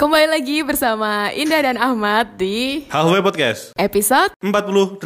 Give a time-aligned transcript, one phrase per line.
[0.00, 5.04] Kembali lagi bersama Indah dan Ahmad di Halfway Podcast episode 48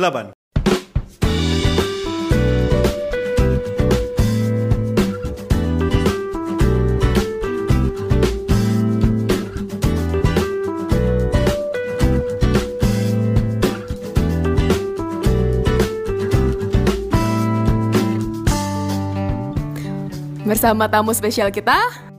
[20.46, 22.13] bersama tamu spesial kita.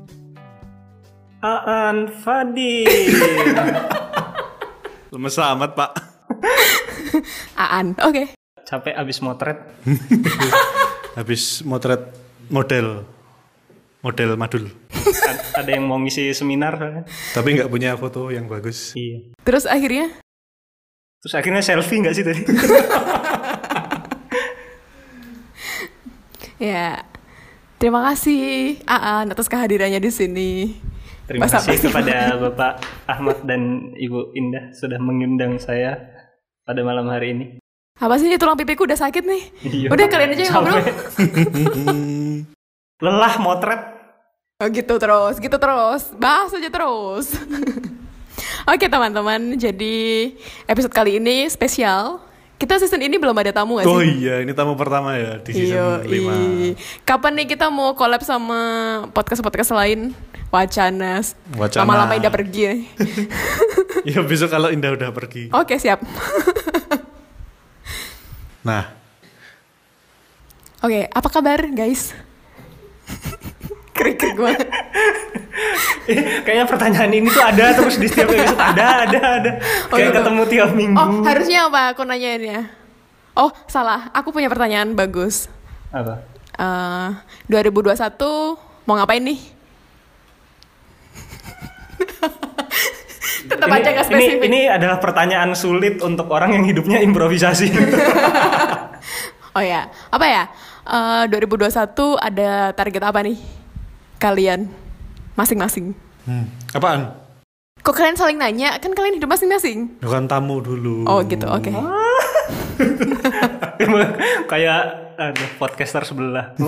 [1.46, 2.90] Aan Fadil.
[5.14, 5.92] Lemes amat pak
[7.56, 7.94] Aan.
[8.02, 8.34] Oke.
[8.66, 9.62] Capek abis motret.
[11.18, 12.02] Habis motret
[12.50, 13.06] model
[14.02, 17.06] Model madul A- Ada yang mau ngisi seminar.
[17.32, 19.32] Tapi nggak punya foto yang bagus Iya.
[19.40, 20.12] Terus akhirnya
[21.22, 22.42] Terus akhirnya selfie nggak sih tadi?
[26.56, 27.02] ya
[27.76, 30.52] terima kasih Aan atas kehadirannya di sini.
[31.26, 35.98] Terima Masa kasih kepada Bapak Ahmad dan Ibu Indah sudah mengundang saya
[36.62, 37.46] pada malam hari ini.
[37.98, 39.44] Apa sih tulang pipiku udah sakit nih?
[39.66, 39.88] Iya.
[39.90, 40.86] Udah kalian aja yang ngobrol.
[43.06, 43.82] Lelah motret.
[44.62, 46.14] Oh gitu terus, gitu terus.
[46.14, 47.34] Bahas aja terus.
[48.70, 50.30] Oke teman-teman, jadi
[50.70, 52.22] episode kali ini spesial.
[52.56, 53.92] Kita season ini belum ada tamu gak sih?
[53.92, 58.60] Oh iya ini tamu pertama ya di season 5 Kapan nih kita mau collab sama
[59.12, 60.16] podcast-podcast lain?
[60.56, 61.20] Wacana.
[61.60, 61.84] Wacana.
[61.84, 62.74] Lama-lama Indah pergi ya.
[64.16, 66.00] Ya besok kalau Indah udah pergi Oke, siap.
[68.68, 68.94] Nah
[70.86, 72.14] Oke, apa kabar guys?
[73.98, 74.54] Krik-krik gue.
[76.46, 79.52] Kayaknya pertanyaan ini tuh ada terus di setiap episode ada, ada, ada.
[79.90, 80.18] Oh, Kayak gitu.
[80.22, 80.98] ketemu tiap minggu.
[80.98, 82.70] Oh, harusnya apa aku nanyainnya?
[83.36, 84.14] Oh, salah.
[84.16, 85.52] Aku punya pertanyaan bagus.
[85.92, 86.24] Apa?
[86.56, 87.10] Eh,
[87.52, 87.96] 2021
[88.86, 89.40] mau ngapain nih?
[93.50, 94.48] Tetap aja gak ini, spesifik.
[94.50, 97.68] ini adalah pertanyaan sulit untuk orang yang hidupnya improvisasi.
[99.56, 100.44] Oh ya, apa ya?
[100.84, 101.72] Eh 2021
[102.20, 103.40] ada target apa nih?
[104.20, 104.68] Kalian
[105.36, 105.96] masing-masing.
[106.26, 106.46] hmm.
[106.76, 107.12] Apaan?
[107.86, 108.82] Kok kalian saling nanya?
[108.82, 110.02] Kan kalian hidup masing-masing.
[110.02, 111.70] Bukan tamu dulu Oh gitu, oke.
[114.52, 114.82] Kayak
[115.16, 116.52] ada podcaster sebelah.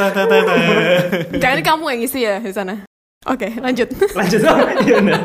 [0.00, 0.54] Ta -ta -ta -ta.
[1.36, 2.88] Jangan kamu yang ngisi ya di sana.
[3.28, 3.92] Oke, lanjut.
[4.16, 4.40] Lanjut
[4.80, 5.20] Iya, nah.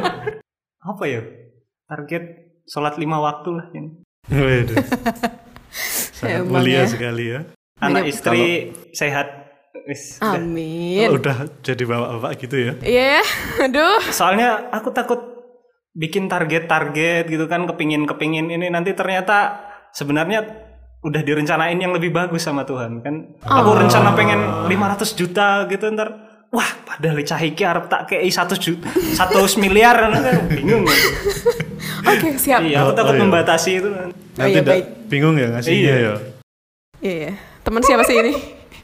[0.84, 1.24] Apa ya?
[1.88, 2.24] Target
[2.68, 4.04] sholat lima waktu lah ini.
[4.28, 4.76] Waduh.
[6.12, 6.88] Sangat Emang mulia ya.
[6.90, 7.40] sekali ya
[7.80, 9.45] Anak istri sehat.
[9.84, 10.36] Wis, udah.
[10.36, 11.08] Amin.
[11.08, 13.20] Oh, Udah jadi bapak-bapak gitu ya Iya,
[13.66, 14.00] aduh.
[14.08, 15.20] Soalnya aku takut
[15.92, 20.44] bikin target-target gitu kan kepingin-kepingin ini nanti ternyata sebenarnya
[21.02, 23.16] udah direncanain yang lebih bagus sama Tuhan kan.
[23.42, 23.78] Aku Oh.
[23.78, 26.10] rencana pengen 500 juta gitu ntar
[26.50, 29.20] wah padahal cahiki arep tak kei 1 juta 1
[29.56, 30.14] miliar kan
[30.48, 30.84] bingung.
[32.06, 32.62] Oke, siap.
[32.62, 33.24] iya, aku Oh, takut oh, iya.
[33.24, 33.88] membatasi itu.
[33.88, 34.86] Oh, Nanti iya, nggak baik.
[35.06, 35.96] bingung ya ngasihnya Iya.
[35.96, 36.14] ya
[36.98, 37.32] Iya, iya.
[37.62, 38.34] Teman siapa sih ini?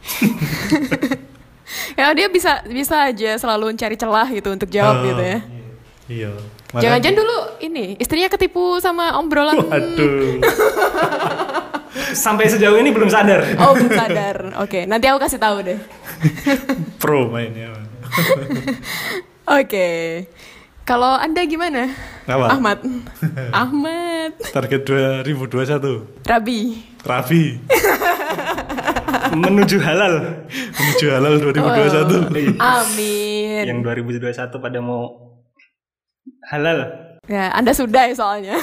[1.99, 5.39] ya dia bisa bisa aja selalu cari celah gitu untuk jawab Oh, gitu ya.
[6.11, 6.31] Iya
[6.71, 9.59] Jangan-jangan dulu ini istrinya ketipu sama obrolan.
[9.59, 10.39] Waduh
[12.15, 13.43] Sampai sejauh ini belum sadar.
[13.59, 14.55] Oh, belum sadar.
[14.63, 15.79] Oke, nanti aku kasih tahu deh.
[17.01, 17.75] Pro mainnya
[19.43, 19.87] Oke.
[20.87, 21.91] Kalau Anda gimana?
[22.27, 22.55] Apa?
[22.55, 22.79] Ahmad.
[23.51, 24.31] Ahmad.
[24.55, 26.59] Target 2021 Rabi.
[27.03, 27.59] Raffi
[29.31, 30.43] Menuju halal.
[30.51, 33.63] menuju halal 2021 Amin.
[33.63, 35.03] Yang 2021 pada mau
[36.51, 36.79] halal.
[37.29, 38.55] Ya, Anda sudah ya soalnya.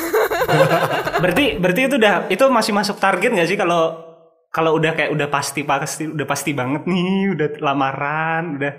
[1.22, 4.08] berarti berarti itu udah itu masih masuk target nggak sih kalau
[4.48, 8.72] kalau udah kayak udah pasti pasti udah pasti banget nih udah lamaran udah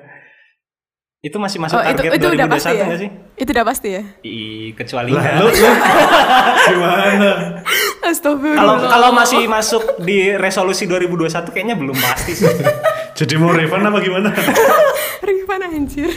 [1.19, 2.85] itu masih masuk Oh, itu target itu udah 2021 pasti ya.
[2.87, 3.09] nggak sih?
[3.35, 4.03] Itu udah pasti ya.
[4.23, 5.51] Ih, kecuali Lah, lu, lu
[6.71, 7.29] gimana?
[8.01, 8.55] Astagfirullah.
[8.55, 12.47] Kalau kalau masih masuk di resolusi 2021 kayaknya belum pasti sih.
[13.19, 14.31] Jadi mau refund apa gimana?
[15.27, 16.07] Rifan anjir.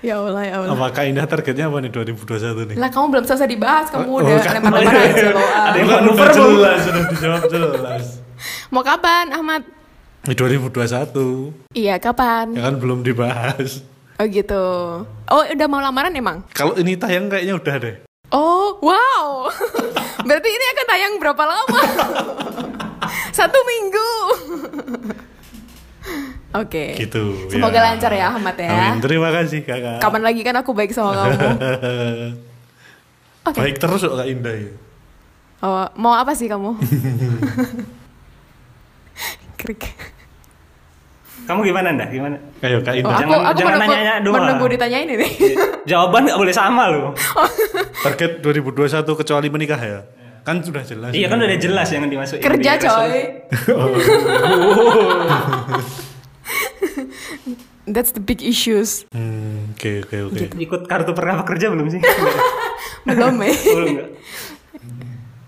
[0.00, 0.72] ya Allah, ya Allah.
[0.72, 2.76] Apakah Indah targetnya apa nih 2021 nih?
[2.80, 4.52] Lah kamu belum selesai dibahas, kamu Oh, udah kan.
[4.56, 5.44] lempar-lempar aja loh.
[5.44, 6.32] Ada yang udah belum?
[6.32, 8.04] jelas, sudah dijawab jelas.
[8.72, 9.76] Mau kapan, Ahmad?
[10.28, 12.52] Di 2021 Iya, kapan?
[12.52, 13.80] ya kan belum dibahas.
[14.20, 14.60] Oh gitu.
[15.24, 16.44] Oh, udah mau lamaran emang?
[16.52, 17.96] Kalau ini tayang kayaknya udah deh.
[18.28, 19.48] Oh, wow.
[20.28, 21.80] Berarti ini akan tayang berapa lama?
[23.40, 24.10] Satu minggu.
[26.60, 26.92] Oke.
[27.00, 27.48] Gitu.
[27.48, 27.84] Semoga ya.
[27.88, 28.68] lancar ya, Ahmad ya.
[28.68, 29.00] Amin.
[29.00, 30.04] Terima kasih kakak.
[30.04, 31.40] Kapan lagi kan aku baik sama kamu?
[33.48, 33.58] Oke.
[33.64, 34.72] Baik terus kok Kak Indah ya.
[35.64, 36.76] Oh, mau apa sih kamu?
[39.56, 40.07] Krik.
[41.48, 42.12] Kamu gimana ndak?
[42.12, 42.36] Gimana?
[42.60, 43.08] Ayo Kak Oh, Indah.
[43.08, 44.36] aku Jangan- aku jangan menunggu, nanya doang.
[44.38, 45.28] menunggu ditanyain ini.
[45.82, 47.16] Jawaban nggak boleh sama loh.
[47.98, 50.04] Target 2021 kecuali menikah ya.
[50.44, 51.12] Kan sudah jelas.
[51.12, 52.42] iya kan udah jelas yang dimasukin.
[52.42, 53.10] Kerja di coy.
[53.48, 54.08] resolusi.
[57.86, 59.04] That's the big issues.
[59.08, 60.44] Hmm, oke oke oke.
[60.54, 62.00] Ikut kartu prakerja kerja belum sih?
[63.08, 63.48] Belum ya.
[63.48, 64.08] belum nggak?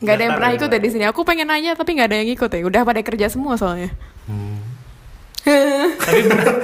[0.00, 1.04] Nggak ada yang pernah ikut ya di sini.
[1.04, 2.60] Aku pengen nanya tapi nggak ada yang ikut ya.
[2.64, 3.92] Udah pada kerja semua soalnya.
[5.42, 6.56] Tapi menurut,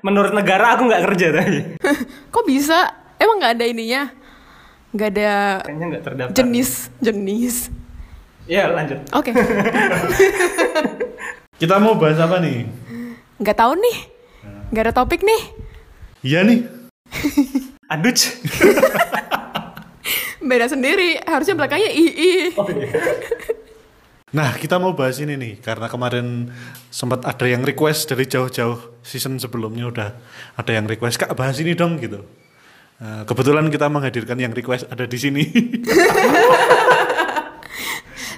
[0.00, 1.60] menurut negara aku nggak kerja tadi.
[2.32, 2.78] Kok bisa?
[3.16, 4.02] Emang nggak ada ininya?
[4.90, 5.30] Nggak ada
[5.62, 6.34] Kayaknya nggak terdaftar.
[6.34, 7.56] jenis jenis.
[8.46, 8.98] Ya lanjut.
[9.12, 9.30] Oke.
[11.60, 12.66] Kita mau bahas apa nih?
[13.38, 13.98] Nggak tahu nih.
[14.72, 15.42] Nggak ada topik nih.
[16.24, 16.60] Iya nih.
[17.92, 18.14] Aduh.
[20.40, 21.20] Beda sendiri.
[21.22, 22.50] Harusnya belakangnya ii.
[24.30, 26.54] Nah, kita mau bahas ini nih karena kemarin
[26.86, 30.08] sempat ada yang request dari jauh-jauh season sebelumnya udah
[30.54, 32.22] ada yang request Kak bahas ini dong gitu.
[33.02, 35.42] Nah, kebetulan kita menghadirkan yang request ada di sini.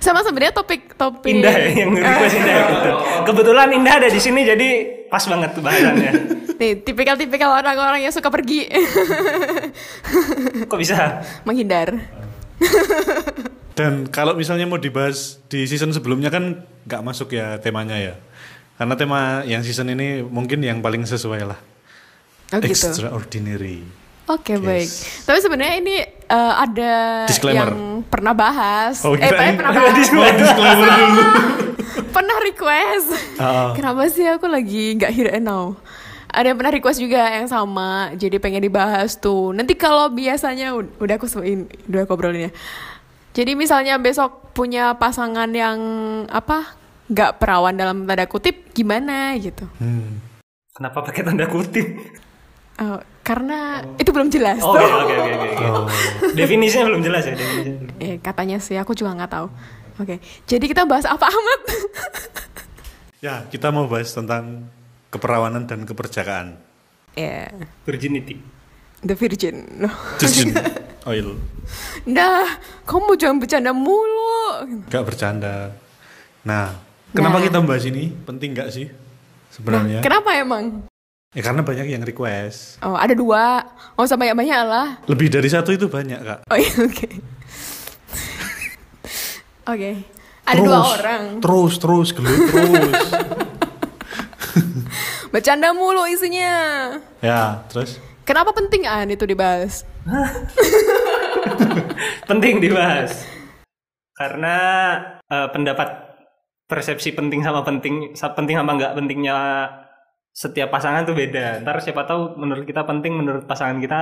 [0.02, 1.28] Sama sebenarnya topik topik.
[1.28, 2.56] Indah ya, yang request Indah.
[2.72, 2.94] betul.
[3.28, 4.68] Kebetulan Indah ada di sini jadi
[5.12, 6.12] pas banget bahasannya.
[6.62, 8.70] Nih, tipikal-tipikal orang-orang yang suka pergi
[10.70, 11.20] Kok bisa?
[11.44, 11.90] menghindar.
[13.72, 18.14] Dan kalau misalnya mau dibahas di season sebelumnya kan nggak masuk ya temanya ya.
[18.74, 21.58] Karena tema yang season ini mungkin yang paling sesuai lah.
[22.50, 22.68] Oh gitu.
[22.68, 23.80] Extraordinary.
[24.24, 24.60] Oke Yes.
[24.60, 24.88] baik.
[25.24, 26.92] Tapi sebenarnya ini eh, ada
[27.24, 27.68] Disclaimer.
[27.68, 29.00] yang pernah bahas.
[29.02, 29.88] Oh, eh, kirain- pernah bahas.
[29.88, 29.96] Oh,
[30.38, 31.22] disclaimer dulu.
[32.08, 33.06] pernah request.
[33.36, 33.72] Ah.
[33.72, 35.74] Kenapa sih aku lagi nggak here and now?
[36.28, 39.52] Ada yang pernah request juga yang sama, jadi pengen dibahas tuh.
[39.52, 42.52] Nanti kalau biasanya ud- udah aku sebutin, udah aku obrolin ya.
[43.32, 45.78] Jadi misalnya besok punya pasangan yang
[46.28, 46.76] apa
[47.08, 49.64] nggak perawan dalam tanda kutip gimana gitu.
[49.80, 50.20] Hmm.
[50.72, 52.00] Kenapa pakai tanda kutip?
[52.80, 55.36] Oh, karena itu belum jelas Oh, oke oke oke.
[55.44, 55.64] oke.
[55.68, 55.84] Oh.
[56.32, 57.92] Definisinya belum jelas ya definisinya.
[58.00, 59.46] Eh, katanya sih, aku juga nggak tahu.
[60.00, 61.60] Oke, jadi kita bahas apa Ahmad?
[63.22, 64.66] Ya, kita mau bahas tentang
[65.14, 66.58] keperawanan dan keperjakaan.
[67.14, 67.54] Ya,
[67.86, 68.42] Virginity.
[69.02, 69.84] The Virgin.
[70.16, 70.54] Virgin
[71.10, 71.36] oil.
[72.06, 74.66] Nah, kamu jangan bercanda mulu.
[74.86, 75.74] Gak bercanda.
[76.42, 76.74] Nah,
[77.10, 77.42] kenapa Nah.
[77.42, 78.14] kita membahas ini?
[78.22, 78.86] Penting gak sih
[79.50, 79.98] sebenarnya?
[80.00, 80.86] Kenapa emang?
[81.32, 82.76] Ya karena banyak yang request.
[82.78, 83.64] Oh, ada dua.
[83.96, 85.00] Oh, usah banyak-banyak lah.
[85.08, 86.38] Lebih dari satu itu banyak kak.
[86.46, 87.08] Oh iya, oke.
[89.64, 89.90] Oke.
[90.42, 91.22] Ada dua orang.
[91.40, 93.10] Terus, terus, gelut terus.
[95.32, 96.52] Bercanda mulu isinya.
[97.24, 97.96] ya, terus?
[98.22, 99.82] Kenapa penting An itu dibahas?
[102.30, 103.26] Penting dibahas.
[104.14, 104.56] Karena
[105.26, 106.14] eh, pendapat
[106.70, 109.68] persepsi penting sama penting penting sama nggak pentingnya
[110.32, 111.60] setiap pasangan tuh beda.
[111.60, 114.00] Ntar siapa tahu menurut kita penting, menurut pasangan kita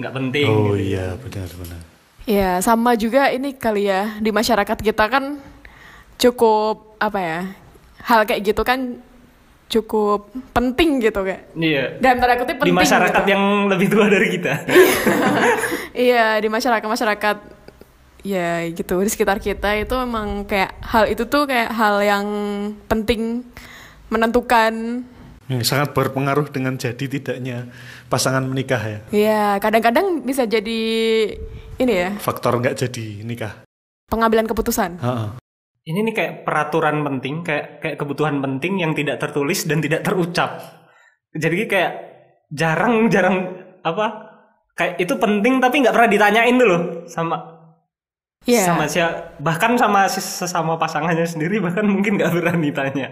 [0.00, 0.50] nggak penting.
[0.50, 0.96] Oh gitu.
[0.96, 1.80] iya, benar-benar.
[2.22, 4.18] Ya, sama juga ini kali ya.
[4.18, 5.38] Di masyarakat kita kan
[6.18, 7.40] cukup apa ya?
[8.02, 8.98] Hal kayak gitu kan
[9.72, 10.20] cukup
[10.52, 11.48] penting gitu kayak.
[11.54, 11.96] Iya.
[11.96, 12.76] Dalam tanda kutip Di penting.
[12.76, 13.32] masyarakat gitu.
[13.32, 14.52] yang lebih tua dari kita.
[15.94, 17.36] Iya, di masyarakat-masyarakat
[18.22, 22.26] ya gitu di sekitar kita itu memang kayak hal itu tuh kayak hal yang
[22.86, 23.42] penting
[24.08, 25.02] menentukan
[25.50, 27.66] Yang sangat berpengaruh dengan jadi tidaknya
[28.06, 28.98] pasangan menikah ya.
[29.10, 30.80] ya kadang-kadang bisa jadi
[31.76, 33.66] ini ya Faktor nggak jadi nikah.
[34.06, 35.41] pengambilan keputusan Ha-ha.
[35.82, 40.62] Ini nih kayak peraturan penting, kayak kayak kebutuhan penting yang tidak tertulis dan tidak terucap.
[41.34, 41.92] Jadi kayak
[42.54, 43.50] jarang-jarang
[43.82, 44.06] apa?
[44.78, 46.78] Kayak itu penting tapi nggak pernah ditanyain dulu
[47.10, 47.52] sama
[48.42, 48.74] Iya.
[48.74, 53.08] sama siapa bahkan sama sesama pasangannya sendiri bahkan mungkin nggak berani tanya.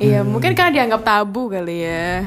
[0.00, 2.24] Iya, mungkin karena dianggap tabu kali ya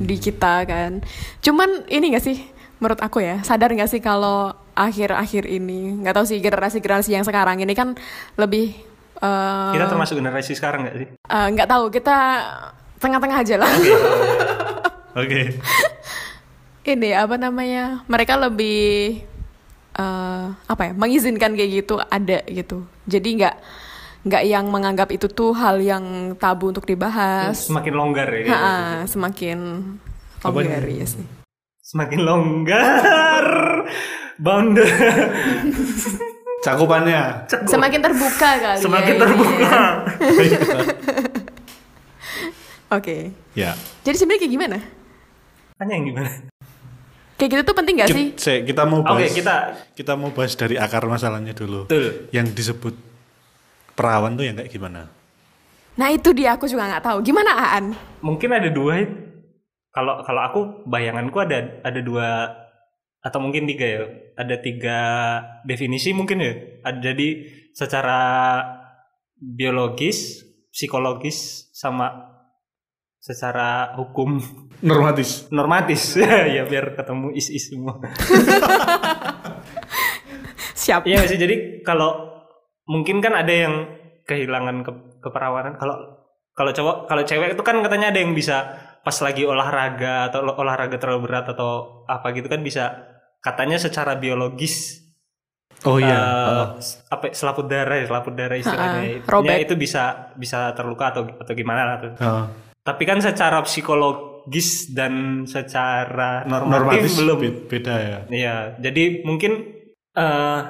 [0.00, 1.04] di kita kan.
[1.44, 2.40] Cuman ini gak sih,
[2.80, 7.60] menurut aku ya, sadar gak sih kalau akhir-akhir ini, nggak tahu sih generasi-generasi yang sekarang
[7.60, 7.92] ini kan
[8.40, 8.76] lebih
[9.16, 11.08] eh, Kita termasuk generasi sekarang nggak sih?
[11.08, 12.16] eh, nggak tahu kita
[12.96, 13.72] tengah-tengah aja lah.
[15.20, 15.56] Oke.
[16.86, 18.04] ini apa namanya?
[18.06, 19.20] Mereka lebih
[19.92, 20.92] eh, apa ya?
[20.92, 22.84] Mengizinkan kayak gitu ada gitu.
[23.04, 23.56] Jadi nggak
[24.26, 27.70] nggak yang menganggap itu tuh hal yang tabu untuk dibahas.
[27.70, 28.44] Semakin longgar ya.
[28.50, 28.72] Ha,
[29.06, 29.58] semakin
[30.42, 30.90] vulgar Apanya?
[30.90, 31.22] ya sih.
[31.86, 33.46] Semakin longgar.
[34.36, 34.90] Bounder.
[36.66, 37.46] Cakupannya.
[37.46, 39.20] Semakin terbuka kali Semakin ya.
[39.22, 39.80] terbuka.
[42.96, 43.34] Oke.
[43.54, 43.74] ya.
[44.02, 44.78] Jadi sebenarnya kayak gimana?
[45.76, 46.30] Tanya yang gimana?
[47.36, 48.26] Kayak gitu tuh penting gak sih?
[48.32, 49.20] Kita, se- kita mau bahas.
[49.20, 51.84] Oke, kita- kita mau bahas dari akar masalahnya dulu.
[51.84, 52.30] Betul.
[52.30, 52.94] Yang disebut
[53.92, 55.06] perawan tuh yang kayak gimana?
[55.96, 57.18] Nah itu dia aku juga nggak tahu.
[57.22, 57.94] Gimana Aan?
[58.20, 59.06] Mungkin ada dua.
[59.90, 62.52] Kalau kalau aku bayanganku ada ada dua
[63.26, 64.02] atau mungkin tiga ya.
[64.38, 64.98] Ada tiga
[65.66, 66.54] definisi mungkin ya.
[66.86, 67.28] Ada jadi
[67.74, 68.20] secara
[69.34, 72.38] biologis, psikologis sama
[73.18, 74.38] secara hukum
[74.86, 75.50] Normatis.
[75.50, 76.14] normatis
[76.54, 77.98] ya biar ketemu is-is semua.
[80.86, 81.02] Siap.
[81.10, 82.38] Iya nggak sih jadi kalau
[82.86, 83.74] mungkin kan ada yang
[84.30, 84.92] kehilangan ke,
[85.26, 86.22] keperawanan kalau
[86.54, 90.98] kalau cowok kalau cewek itu kan katanya ada yang bisa pas lagi olahraga atau olahraga
[90.98, 93.15] terlalu berat atau apa gitu kan bisa
[93.46, 95.06] katanya secara biologis
[95.86, 96.18] Oh iya.
[96.18, 96.66] Heeh.
[97.14, 99.70] apa selaput darah ya selaput darah istilahnya robek.
[99.70, 102.12] itu bisa bisa terluka atau atau gimana lah tuh.
[102.18, 102.44] Heeh.
[102.82, 108.18] Tapi kan secara psikologis dan secara normatif, Normatis belum be- beda ya.
[108.26, 109.52] Iya, jadi mungkin
[110.16, 110.60] eh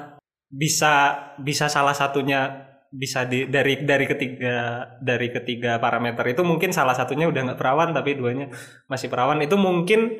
[0.47, 0.93] bisa
[1.39, 7.27] bisa salah satunya bisa di, dari dari ketiga dari ketiga parameter itu mungkin salah satunya
[7.27, 8.47] udah nggak perawan tapi duanya
[8.87, 10.15] masih perawan itu mungkin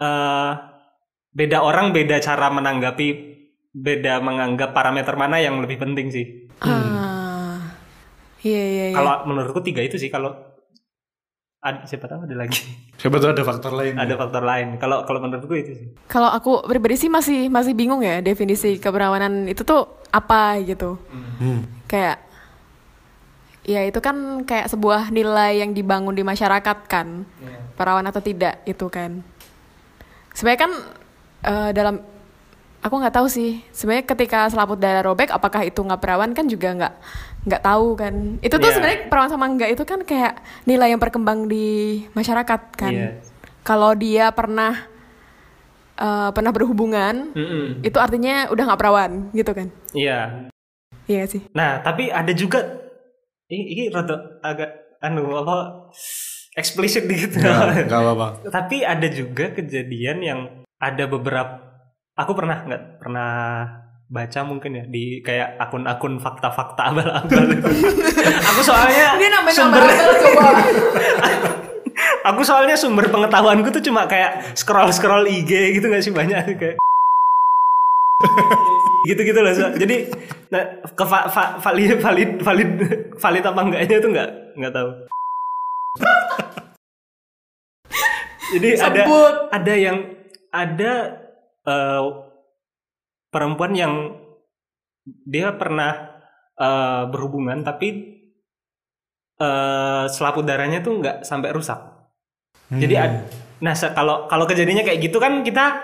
[0.00, 0.52] eh
[1.32, 3.08] beda orang beda cara menanggapi
[3.72, 6.26] beda menganggap parameter mana yang lebih penting sih.
[6.60, 7.72] Ah.
[8.44, 8.96] Iya iya iya.
[8.96, 10.34] Kalau menurutku tiga itu sih kalau
[11.62, 12.58] ada siapa tahu ada lagi
[12.98, 13.94] Siapa tuh ada faktor lain.
[13.94, 14.76] ada faktor lain.
[14.82, 15.88] Kalau kalau menurutku itu sih.
[16.10, 20.98] Kalau aku pribadi sih masih masih bingung ya definisi keperawanan itu tuh apa gitu.
[21.40, 21.64] Hmm.
[21.88, 22.18] Kayak
[23.62, 27.24] ya itu kan kayak sebuah nilai yang dibangun di masyarakat kan.
[27.78, 29.22] Perawan atau tidak itu kan.
[30.34, 30.72] Sebenarnya kan
[31.42, 32.00] eh, dalam
[32.80, 33.62] aku nggak tahu sih.
[33.70, 36.94] Sebenarnya ketika selaput darah robek apakah itu nggak perawan kan juga nggak
[37.44, 38.14] nggak tahu kan.
[38.38, 38.74] Itu tuh Iya.
[38.74, 40.34] sebenarnya perawan sama enggak itu kan kayak
[40.64, 41.66] nilai yang berkembang di
[42.12, 42.92] masyarakat kan.
[42.92, 43.10] Iya.
[43.62, 44.90] Kalau dia pernah
[45.94, 47.84] eh, pernah berhubungan Mm-mm.
[47.84, 50.48] itu artinya udah nggak perawan gitu kan Iya,
[51.04, 52.58] iya sih Nah, tapi ada juga
[53.46, 55.86] ini, ini rada agak anu apa
[56.56, 57.04] eksplisit.
[57.04, 58.26] Enggak, enggak apa-apa.
[58.56, 60.40] tapi ada juga kejadian yang
[60.82, 61.62] ada beberapa
[62.18, 63.30] aku pernah nggak pernah
[64.12, 67.48] baca mungkin ya di kayak akun-akun fakta-fakta abal-abal
[68.52, 69.16] aku soalnya
[69.48, 70.44] sumber coba
[72.28, 76.76] aku soalnya sumber pengetahuanku tuh cuma kayak scroll-scroll IG gitu gak sih banyak kayak
[79.08, 79.72] gitu-gitu loh So.
[79.80, 80.12] jadi
[80.52, 82.70] nah, ke va- va- valid valid valid
[83.16, 84.28] valid apa enggaknya tuh nggak
[84.60, 84.90] nggak tahu
[88.52, 89.34] jadi ada Sebut.
[89.50, 89.96] ada yang
[90.52, 90.92] ada
[91.64, 92.02] eh,
[93.28, 93.94] perempuan yang
[95.24, 96.12] dia pernah
[96.54, 97.88] eh, berhubungan tapi
[99.40, 101.80] eh, selaput darahnya tuh nggak sampai rusak.
[102.72, 103.04] Jadi Hmm.
[103.04, 103.24] ad-
[103.62, 105.80] nah kalau kalau kejadiannya kayak gitu kan kita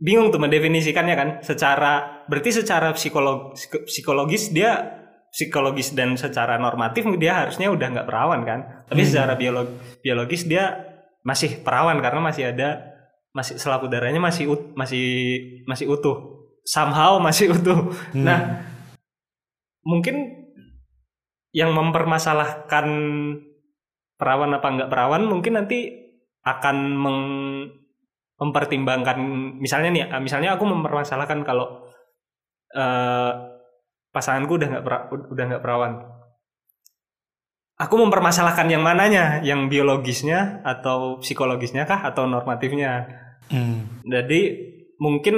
[0.00, 1.28] bingung tuh mendefinisikannya kan.
[1.40, 4.96] Secara berarti secara psikolog psiko- psikologis dia
[5.30, 8.60] psikologis dan secara normatif dia harusnya udah nggak perawan kan.
[8.90, 9.66] Tapi secara biolog
[10.00, 10.88] biologis dia
[11.22, 12.89] masih perawan karena masih ada
[13.30, 15.06] masih selaput darahnya masih ut- masih
[15.66, 16.50] masih utuh.
[16.66, 17.94] Somehow masih utuh.
[18.14, 18.66] Nah
[19.86, 20.46] mungkin
[21.50, 22.86] yang mempermasalahkan
[24.14, 25.90] perawan apa enggak perawan mungkin nanti
[26.46, 27.70] akan meng-
[28.40, 29.18] mempertimbangkan.
[29.58, 31.86] Misalnya nih misalnya aku mempermasalahkan kalau
[32.74, 33.32] eh,
[34.10, 34.84] pasanganku udah nggak
[35.32, 36.19] udah nggak perawan
[37.80, 43.08] aku mempermasalahkan yang mananya yang biologisnya atau psikologisnya kah atau normatifnya
[43.50, 43.82] Hmm.
[44.06, 44.40] jadi
[45.02, 45.36] mungkin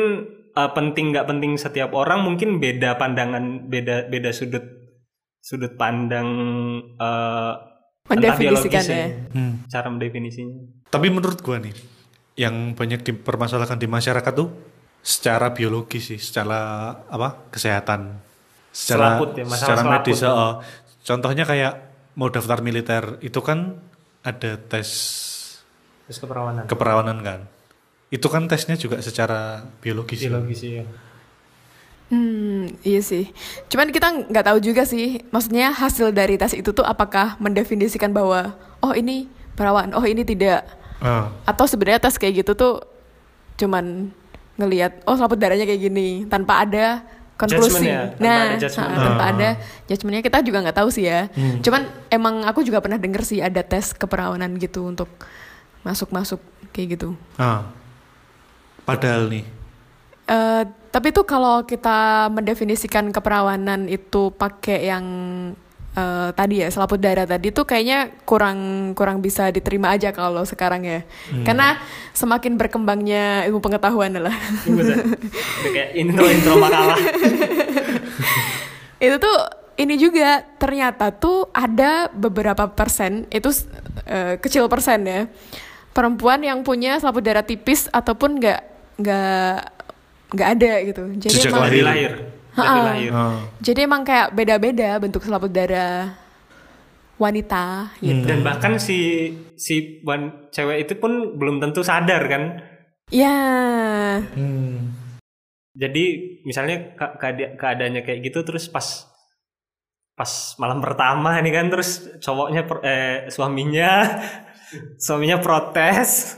[0.52, 4.60] eh, penting nggak penting setiap orang mungkin beda pandangan beda beda sudut
[5.40, 6.28] sudut pandang
[7.00, 7.52] eh,
[8.12, 9.08] entah Mendefinisikan biologisnya, ya.
[9.32, 9.54] Hmm.
[9.64, 10.58] cara mendefinisinya
[10.92, 11.72] Tapi menurut gua nih,
[12.36, 14.52] yang banyak dipermasalahkan di masyarakat tuh
[15.00, 18.20] secara biologis sih, secara apa kesehatan,
[18.68, 20.20] secara Selaput ya, secara selaput medis.
[20.28, 20.54] oh.
[21.00, 23.80] Contohnya kayak mau daftar militer itu kan
[24.22, 24.88] ada tes
[26.06, 27.40] terus keperawanan keperawanan kan.
[28.12, 30.20] Itu kan tesnya juga secara biologis.
[30.20, 30.28] ya.
[30.28, 30.84] biologis ya
[32.12, 33.32] Hmm, iya sih.
[33.72, 35.24] Cuman kita nggak tahu juga sih.
[35.32, 38.52] Maksudnya hasil dari tes itu tuh apakah mendefinisikan bahwa
[38.84, 40.60] oh ini perawan, oh ini tidak.
[41.00, 42.84] Ah, Atau sebenarnya tes kayak gitu tuh
[43.56, 44.12] cuman
[44.60, 47.00] ngelihat oh selaput darahnya kayak gini tanpa ada
[47.34, 47.84] konklusi.
[47.84, 48.88] Ya, tanpa nah, ada judgement.
[48.88, 49.30] ha, tanpa Ah.
[49.30, 49.48] ada
[49.86, 51.26] judgementnya kita juga nggak tahu sih ya.
[51.28, 51.58] Hmm.
[51.60, 55.08] Cuman emang aku juga pernah denger sih ada tes keperawanan gitu untuk
[55.80, 56.38] masuk-masuk
[56.70, 57.14] kayak gitu.
[57.36, 57.66] ah.
[58.82, 59.46] Padahal nih,
[60.22, 65.04] Eh, tapi tuh kalau kita mendefinisikan keperawanan itu pakai yang
[65.96, 70.84] eh, tadi ya selaput darah tadi tuh kayaknya kurang kurang bisa diterima aja kalau sekarang
[70.84, 71.00] ya.
[71.44, 71.80] Karena
[72.12, 74.36] semakin berkembangnya ilmu pengetahuan lah.
[75.74, 76.98] Kayak intro intro makalah
[79.02, 79.36] itu tuh
[79.82, 83.50] ini juga ternyata tuh ada beberapa persen itu
[84.06, 85.20] eh, kecil persen ya
[85.90, 88.60] perempuan yang punya selaput darah tipis ataupun nggak
[89.02, 89.56] nggak
[90.32, 91.02] nggak ada gitu.
[91.20, 92.12] Jadi Sejak lahir.
[92.54, 93.10] Dari lahir.
[93.10, 93.40] Oh.
[93.58, 96.12] jadi emang kayak beda-beda bentuk selaput darah
[97.16, 98.24] wanita gitu.
[98.24, 98.98] Dan bahkan si
[99.54, 102.42] si wan, cewek itu pun belum tentu sadar kan.
[103.08, 103.38] Ya,
[104.32, 104.92] Hmm.
[105.72, 106.04] Jadi
[106.44, 109.08] misalnya ke- keada- keadaannya kayak gitu terus pas
[110.12, 110.28] pas
[110.58, 114.04] malam pertama nih kan terus cowoknya eh, suaminya
[115.04, 116.36] suaminya protes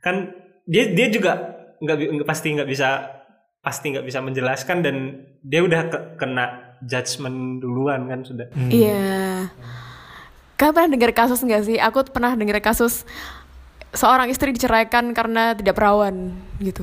[0.00, 0.34] kan
[0.66, 1.38] dia dia juga
[1.78, 3.06] nggak- pasti nggak bisa
[3.58, 4.96] pasti nggak bisa menjelaskan dan
[5.42, 9.50] dia udah ke- kena judgement duluan kan sudah iya.
[10.58, 11.78] Kalian pernah dengar kasus nggak sih?
[11.78, 13.06] Aku pernah dengar kasus
[13.94, 16.82] seorang istri diceraikan karena tidak perawan gitu.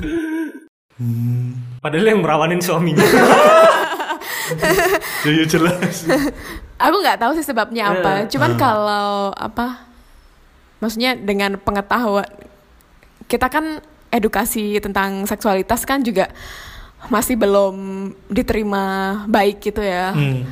[1.84, 3.04] padahal yang merawanin suaminya
[5.26, 6.06] Ya, ya jelas.
[6.78, 8.30] Aku nggak tahu sih sebabnya apa.
[8.30, 9.90] Cuman kalau apa,
[10.78, 12.30] maksudnya dengan pengetahuan
[13.26, 13.82] kita kan
[14.14, 16.30] edukasi tentang seksualitas kan juga
[17.08, 17.76] masih belum
[18.28, 18.84] diterima
[19.26, 20.12] baik gitu ya.
[20.12, 20.46] Hmm.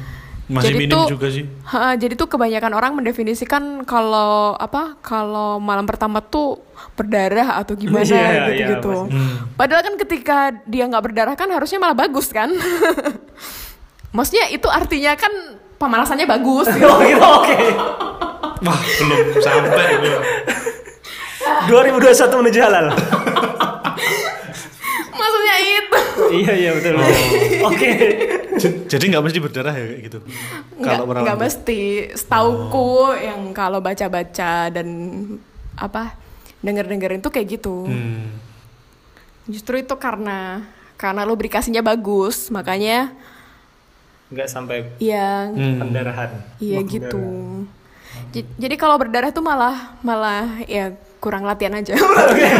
[0.43, 1.47] Masih Jadi minim tuh- juga sih.
[1.65, 6.59] Ha, jadi tuh kebanyakan orang mendefinisikan kalau apa kalau malam pertama tuh
[6.93, 8.93] berdarah atau gimana Iya, gitu iya, gitu.
[9.07, 9.55] Hmm.
[9.55, 12.51] Padahal kan ketika dia nggak berdarah kan harusnya malah bagus kan.
[14.15, 15.31] Maksudnya itu artinya kan
[15.75, 16.67] pemanasannya bagus.
[16.69, 16.85] gitu.
[16.91, 17.57] oh gitu oke
[18.63, 20.17] Wah, belum sampai gue.
[21.67, 22.85] 2021 menuju halal.
[26.31, 26.93] Iya iya betul
[27.63, 27.89] oke
[28.53, 30.19] J- Jadi nggak mesti berdarah ya kayak gitu.
[30.75, 31.81] Nggak, Kalau perawan nggak mesti.
[32.13, 34.87] Setauku yang kalau baca-baca dan
[35.73, 36.13] apa
[36.59, 37.83] denger-dengerin tuh kayak gitu.
[37.83, 38.29] Hmm.
[39.45, 40.61] Justru itu karena
[40.95, 43.09] karena lubrikasinya bagus, makanya
[44.29, 45.81] nggak sampai ya Hmm.
[45.81, 47.25] pendarahan iya gitu.
[48.29, 51.97] J- Jadi kalau berdarah tuh malah malah ya kurang latihan aja.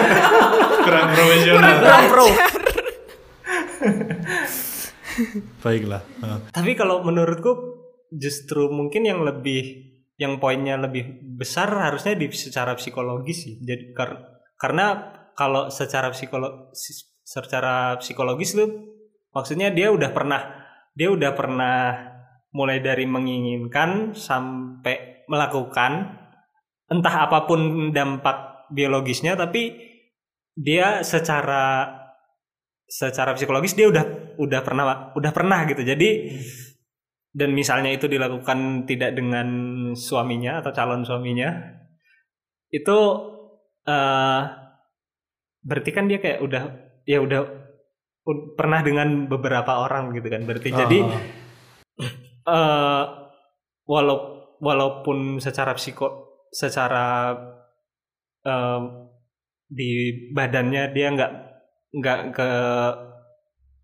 [0.83, 1.79] Kurang profesional.
[1.79, 2.25] kurang pro
[5.63, 6.01] Baiklah.
[6.25, 6.39] Ah.
[6.49, 7.53] tapi kalau menurutku
[8.13, 14.21] justru mungkin yang lebih yang poinnya lebih besar harusnya di secara psikologis sih jadi kar-
[14.57, 14.85] karena
[15.33, 18.69] kalau secara psikolo si- secara psikologis tuh
[19.33, 20.41] maksudnya dia udah pernah
[20.93, 21.77] dia udah pernah
[22.53, 26.21] mulai dari menginginkan sampai melakukan
[26.85, 29.73] entah apa pun dampak biologisnya tapi
[30.53, 31.89] dia secara
[32.87, 35.81] secara psikologis dia udah udah pernah udah pernah gitu.
[35.81, 36.09] Jadi
[37.33, 39.47] dan misalnya itu dilakukan tidak dengan
[39.97, 41.49] suaminya atau calon suaminya
[42.69, 42.97] itu
[43.89, 44.41] eh
[45.63, 46.63] berarti kan dia kayak udah
[47.09, 47.41] ya udah
[48.55, 50.69] pernah dengan beberapa orang gitu kan berarti.
[50.71, 51.21] Jadi Ah.
[52.43, 53.05] eh
[53.87, 54.17] walau
[54.59, 57.33] walaupun secara psiko secara
[58.45, 58.81] eh,
[59.67, 59.89] di
[60.31, 61.52] badannya dia nggak
[61.93, 62.49] nggak ke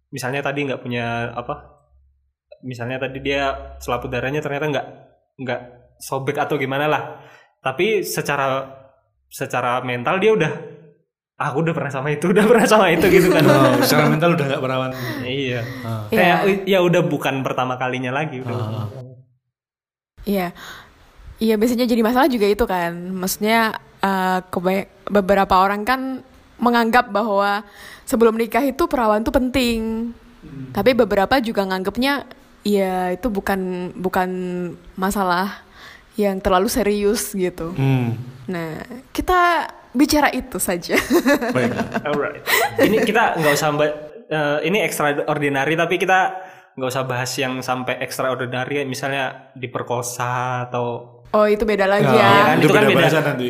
[0.10, 1.78] misalnya tadi nggak punya apa
[2.62, 3.41] misalnya tadi dia
[3.78, 4.88] selaput darahnya ternyata nggak
[5.38, 5.62] nggak
[5.98, 7.04] sobek atau gimana lah
[7.60, 8.65] tapi secara
[9.28, 10.52] secara mental dia udah
[11.38, 14.34] "Ah, aku udah pernah sama itu udah pernah sama itu gitu kan Oh, secara mental
[14.34, 14.91] udah nggak perawan.
[15.24, 16.04] iya Ah.
[16.10, 18.88] kayak ya udah bukan pertama kalinya lagi udah Ah.
[20.26, 20.52] Iya.
[21.39, 22.91] Iya biasanya jadi masalah juga itu kan.
[23.15, 23.72] Maksudnya
[24.50, 26.19] kebay- beberapa orang kan
[26.60, 27.63] menganggap bahwa
[28.10, 30.10] sebelum nikah itu perawan tuh penting.
[30.74, 32.26] Tapi beberapa juga nganggapnya
[32.65, 34.30] ya itu bukan bukan
[34.98, 35.62] masalah
[36.17, 37.78] yang terlalu serius gitu.
[37.78, 38.17] Hmm.
[38.50, 38.82] Nah,
[39.13, 40.98] kita bicara itu saja.
[42.08, 42.41] Alright.
[42.82, 43.91] Ini kita nggak usah mbak
[44.65, 46.19] ini extraordinary tapi kita
[46.78, 52.17] nggak usah bahas yang sampai extraordinary misalnya diperkosa atau oh, itu beda lagi Ya, ya.
[52.17, 53.02] Iya kan, itu itu kan beda beda.
[53.02, 53.50] bahasan nanti.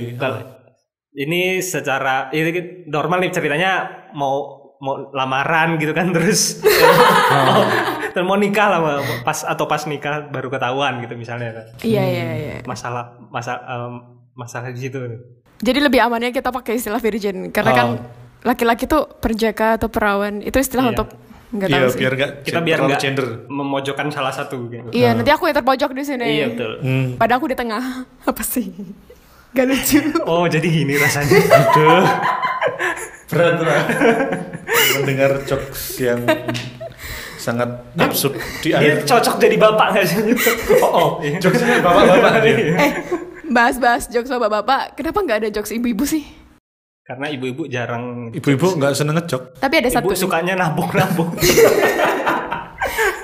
[1.10, 3.72] Ini secara ini normal nih ceritanya
[4.12, 7.62] mau mau lamaran gitu kan terus mau,
[8.10, 12.00] terus mau nikah lah mau- pas atau pas nikah baru ketahuan gitu misalnya kan Iya,
[12.02, 12.56] iya, iya.
[12.64, 13.94] masalah masa em,
[14.34, 14.98] masalah di situ
[15.60, 18.00] Jadi lebih amannya kita pakai istilah virgin karena kan Oh.
[18.42, 20.92] laki-laki tuh perjaka atau perawan itu istilah Iya.
[20.94, 21.08] untuk
[21.50, 22.00] nggak tahu Iya, sih.
[22.00, 23.28] biar nggak kita biar nggak gender.
[23.48, 24.88] memojokkan salah satu gitu.
[24.90, 26.24] Iya, nanti aku yang terpojok di sini.
[26.30, 27.08] iya betul Hmm.
[27.16, 27.84] Padahal aku di tengah.
[28.32, 28.72] Apa sih?
[29.50, 30.00] Gak lucu.
[30.24, 32.06] oh jadi gini rasanya Aduh.
[33.30, 33.86] Berat berat.
[34.96, 36.20] Mendengar jokes yang
[37.40, 39.08] sangat absurd di dia akhir.
[39.08, 40.18] cocok jadi bapak nggak sih
[40.76, 41.10] oh, oh.
[41.40, 42.76] Jokesnya bapak-bapak dia.
[42.76, 42.92] eh,
[43.48, 46.26] bahas-bahas jokes bapak-bapak, kenapa nggak ada jokes ibu-ibu sih?
[47.02, 49.58] karena ibu-ibu jarang Ibu-ibu nggak seneng ngejok.
[49.58, 50.06] Tapi ada satu.
[50.06, 50.20] ibu nih.
[50.20, 51.34] sukanya nabung-nabung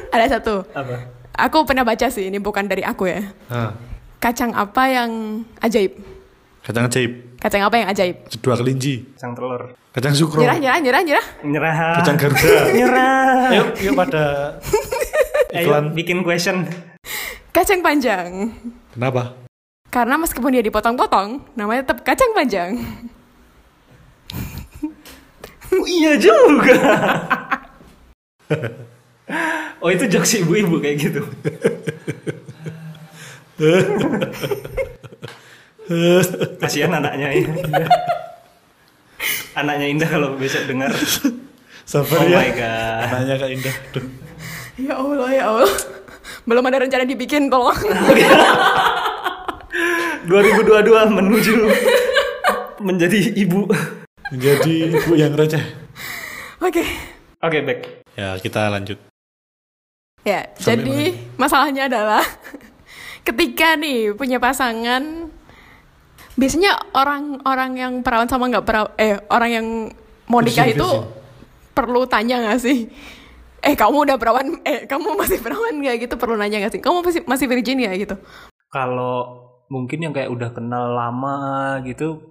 [0.09, 0.65] Ada satu.
[0.71, 0.95] apa
[1.35, 3.21] aku pernah baca sih ini bukan dari aku ya.
[3.45, 3.75] Nah,
[4.17, 5.11] Kacang apa yang
[5.59, 6.01] ajaib?
[6.61, 8.15] kacang ajaib, Kacang apa yang ajaib?
[8.41, 9.77] dua kelinci, Sang telur.
[9.93, 11.25] kacang sukro, Nyerah, nyerah, nyerah, nyerah.
[11.45, 11.75] Nyerah.
[12.01, 12.49] kacang garuda.
[12.81, 13.25] Nyerah.
[13.53, 14.23] Yuk, yuk pada
[15.53, 15.93] Ayo iklan.
[15.93, 16.65] bikin question.
[17.53, 18.49] Kacang panjang.
[18.91, 19.37] Kenapa?
[19.87, 22.81] Karena meskipun dia dipotong-potong, namanya tetap kacang panjang.
[25.69, 26.75] Oh, iya juga.
[29.85, 31.21] oh itu jokes ibu-ibu kayak gitu.
[36.61, 37.87] Kasihan anaknya Indah.
[39.59, 40.91] Anaknya Indah kalau besok dengar.
[41.85, 42.37] Sabar Oh ya.
[42.41, 43.01] my God.
[43.07, 43.75] Anaknya Kak Indah.
[43.93, 44.05] Duh.
[44.75, 45.71] Ya Allah, ya Allah.
[46.43, 47.77] Belum ada rencana dibikin, tolong.
[50.25, 50.65] 2022
[51.13, 51.53] menuju
[52.81, 53.69] menjadi ibu.
[54.33, 55.61] Menjadi ibu yang receh.
[56.59, 56.81] Oke.
[57.39, 57.79] Oke, back.
[58.17, 58.97] Ya, kita lanjut.
[60.25, 60.97] Ya, Sampai jadi
[61.37, 62.25] masalahnya adalah
[63.21, 65.29] ketika nih punya pasangan
[66.35, 69.67] biasanya orang-orang yang perawan sama nggak perawan eh orang yang
[70.27, 70.87] mau nikah itu
[71.71, 72.87] perlu tanya nggak sih?
[73.65, 76.15] Eh kamu udah perawan eh kamu masih perawan nggak gitu?
[76.19, 76.81] Perlu nanya nggak sih?
[76.83, 78.15] Kamu masih masih virgin ya gitu?
[78.69, 81.35] Kalau mungkin yang kayak udah kenal lama
[81.87, 82.21] gitu,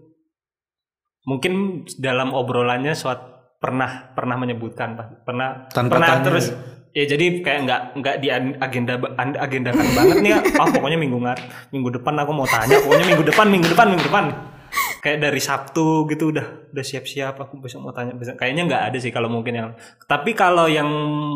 [1.27, 6.25] mungkin dalam obrolannya suat pernah pernah menyebutkan pernah Tanpa pernah tanya.
[6.29, 6.47] terus
[6.95, 8.29] ya jadi kayak nggak nggak di
[8.63, 8.95] agenda
[9.43, 11.39] agendakan banget nih ah pokoknya minggu ngar
[11.75, 14.27] minggu depan aku mau tanya pokoknya minggu depan minggu depan minggu depan.
[14.75, 18.41] Kayak dari Sabtu gitu udah udah siap-siap aku besok mau tanya besok.
[18.41, 19.69] Kayaknya nggak ada sih kalau mungkin yang
[20.09, 20.89] tapi kalau yang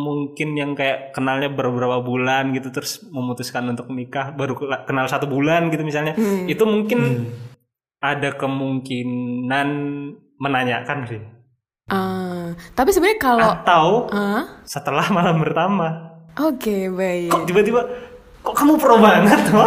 [0.03, 4.57] mungkin yang kayak kenalnya beberapa bulan gitu terus memutuskan untuk nikah baru
[4.89, 6.17] kenal satu bulan gitu misalnya
[6.49, 7.31] itu mungkin
[8.03, 9.69] ada kemungkinan
[10.41, 11.23] menanyakan sih
[12.55, 17.81] Tapi sebenarnya kalau atau Ah, setelah malam pertama oke baik kok tiba-tiba
[18.45, 19.65] kok kamu pro banget ya.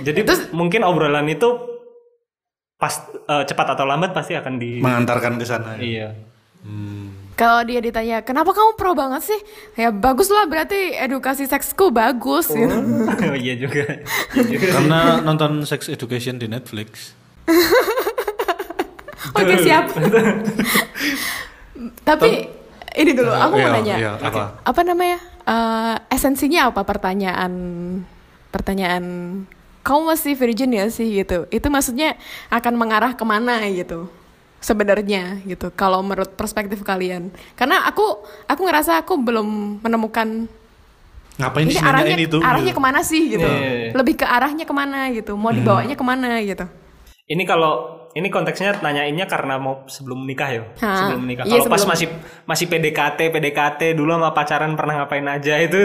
[0.06, 0.20] jadi
[0.54, 1.70] mungkin obrolan itu
[2.80, 5.76] pas eh, cepat atau lambat pasti akan di Mengantarkan ke sana.
[5.76, 5.84] ya.
[5.84, 6.08] iya
[7.36, 9.40] Kalau dia ditanya, kenapa kamu pro banget sih?
[9.72, 12.52] Ya bagus lah, berarti edukasi seksku bagus.
[12.52, 12.68] gitu.
[12.68, 13.84] oh iya juga
[14.36, 14.66] Iya juga.
[14.76, 17.16] Karena nonton Sex Education di Netflix.
[19.30, 19.92] Oke siap.
[22.08, 22.30] Tapi
[22.96, 23.96] ini dulu, aku mau Iya, nanya.
[23.96, 24.42] iya, apa?
[24.66, 25.18] Apa namanya?
[25.46, 27.52] Eh, esensinya apa pertanyaan
[28.50, 29.04] pertanyaan
[29.80, 31.46] kamu masih virgin ya sih gitu?
[31.48, 34.10] Itu maksudnya akan mengarah ke mana gitu?
[34.60, 35.72] Sebenarnya gitu.
[35.72, 40.50] Kalau menurut perspektif kalian, karena aku aku ngerasa aku belum menemukan
[41.40, 42.36] Ngapain ini arahnya itu?
[42.44, 43.40] arahnya ke mana sih gitu?
[43.40, 43.90] Iya, iya, iya.
[43.96, 45.32] Lebih ke arahnya ke mana gitu?
[45.40, 46.66] Mau dibawanya ke mana gitu?
[47.24, 51.70] ini kalau ini konteksnya nanyainnya karena mau sebelum nikah ya Ha, sebelum nikah iya, kalau
[51.70, 51.92] pas sebelum.
[51.94, 52.06] masih
[52.44, 55.78] masih PDKT PDKT dulu sama pacaran pernah ngapain aja itu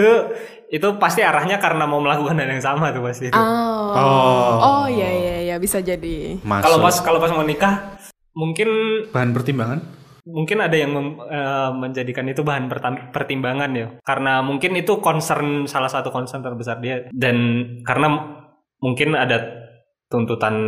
[0.66, 3.38] itu pasti arahnya karena mau melakukan hal yang sama tuh pasti itu.
[3.38, 4.50] Oh, Oh.
[4.58, 6.42] oh iya iya iya bisa jadi.
[6.42, 7.94] Kalau pas kalau pas mau nikah
[8.32, 8.68] mungkin
[9.08, 9.80] bahan pertimbangan?
[10.26, 12.66] mungkin ada yang mem- eh, menjadikan itu bahan
[13.14, 17.38] pertimbangan ya karena mungkin itu concern salah satu concern terbesar dia dan
[17.86, 18.34] karena
[18.82, 19.38] mungkin ada
[20.10, 20.58] tuntutan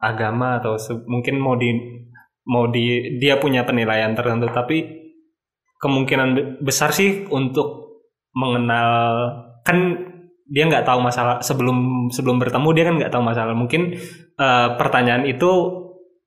[0.00, 0.76] agama atau
[1.08, 1.72] mungkin mau di
[2.46, 4.86] mau di dia punya penilaian tertentu tapi
[5.82, 8.00] kemungkinan be- besar sih untuk
[8.36, 9.32] mengenal
[9.66, 9.78] kan
[10.46, 13.98] dia nggak tahu masalah sebelum sebelum bertemu dia kan nggak tahu masalah mungkin
[14.38, 15.50] eh, pertanyaan itu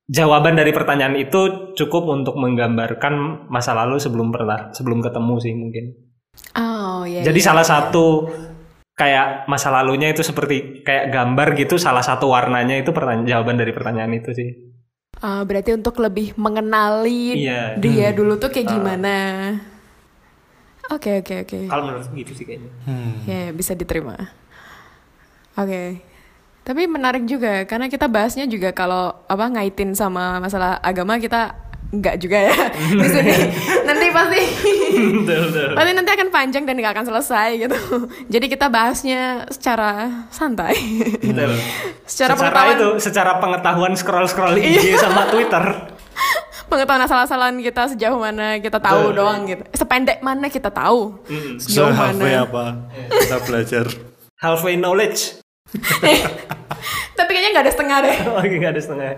[0.10, 5.86] jawaban dari pertanyaan itu cukup untuk menggambarkan masa lalu sebelum pernah sebelum ketemu sih mungkin
[6.58, 7.22] Oh iya.
[7.24, 7.48] jadi iya.
[7.48, 8.28] salah satu
[9.00, 13.72] kayak masa lalunya itu seperti kayak gambar gitu salah satu warnanya itu pertanyaan jawaban dari
[13.72, 14.50] pertanyaan itu sih
[15.20, 17.76] Ah, berarti untuk lebih mengenali Iya.
[17.76, 19.16] dia dulu tuh kayak gimana.
[20.90, 21.60] Oke oke oke.
[21.68, 23.14] kalau menurut gitu sih kayaknya Hmm.
[23.24, 24.16] Ya bisa diterima.
[25.54, 26.02] Oke.
[26.62, 31.52] Tapi menarik juga karena kita bahasnya juga kalau apa ngaitin sama masalah agama kita
[31.90, 32.58] nggak juga ya
[33.02, 33.34] di sini.
[33.82, 34.42] nanti pasti
[35.26, 37.78] betul betul pasti nanti akan panjang dan nggak akan selesai gitu.
[38.30, 40.78] Jadi kita bahasnya secara santai.
[41.26, 41.50] betul
[42.06, 45.66] secara secara pengetahuan itu secara pengetahuan scroll scroll IG sama Twitter
[46.70, 49.18] pengetahuan asal-asalan kita sejauh mana kita tahu Betul.
[49.18, 49.64] doang gitu.
[49.74, 51.18] Sependek mana kita tahu.
[51.26, 51.58] Mm.
[51.58, 52.46] Sejauh Se-halfway mana.
[52.46, 52.66] apa?
[53.10, 53.86] Kita belajar.
[54.40, 55.36] halfway knowledge
[57.18, 58.18] Tapi kayaknya nggak ada setengah deh.
[58.32, 59.10] lagi nggak ada setengah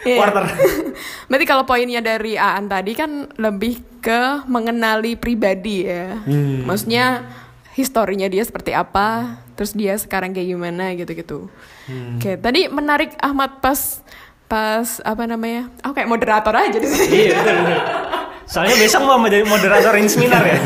[0.00, 0.16] Iya.
[0.16, 0.44] quarter
[1.28, 6.20] Berarti kalau poinnya dari Aan tadi kan lebih ke mengenali pribadi ya.
[6.24, 6.64] Hmm.
[6.64, 7.28] Maksudnya
[7.76, 11.48] historinya dia seperti apa, terus dia sekarang kayak gimana gitu-gitu.
[11.88, 12.16] Hmm.
[12.16, 14.00] Oke, tadi menarik Ahmad pas
[14.50, 15.70] pas apa namanya?
[15.84, 17.30] Aku kayak moderator aja di sini.
[17.30, 17.80] iya betul betul
[18.50, 20.58] soalnya besok mau menjadi moderator seminar ya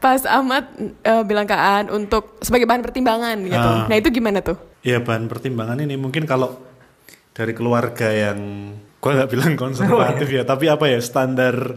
[0.00, 3.70] Pas Ahmad eh, bilang ke Aan untuk sebagai bahan pertimbangan gitu.
[3.70, 3.84] Ah.
[3.84, 4.56] Nah itu gimana tuh?
[4.80, 6.56] Ya bahan pertimbangan ini mungkin kalau
[7.36, 11.76] dari keluarga yang gua nggak bilang konservatif ya, tapi apa ya standar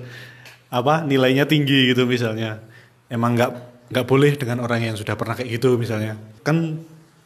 [0.71, 2.63] apa nilainya tinggi gitu misalnya.
[3.11, 3.51] Emang nggak
[3.91, 6.15] nggak boleh dengan orang yang sudah pernah kayak gitu misalnya.
[6.47, 6.79] Kan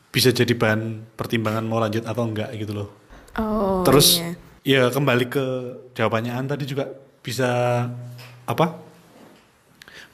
[0.10, 2.90] bisa jadi bahan pertimbangan mau lanjut atau enggak gitu loh.
[3.38, 4.18] Oh Terus
[4.66, 4.90] iya.
[4.90, 5.46] ya kembali ke
[5.94, 6.90] jawabannya An tadi juga
[7.22, 7.86] bisa
[8.50, 8.87] apa?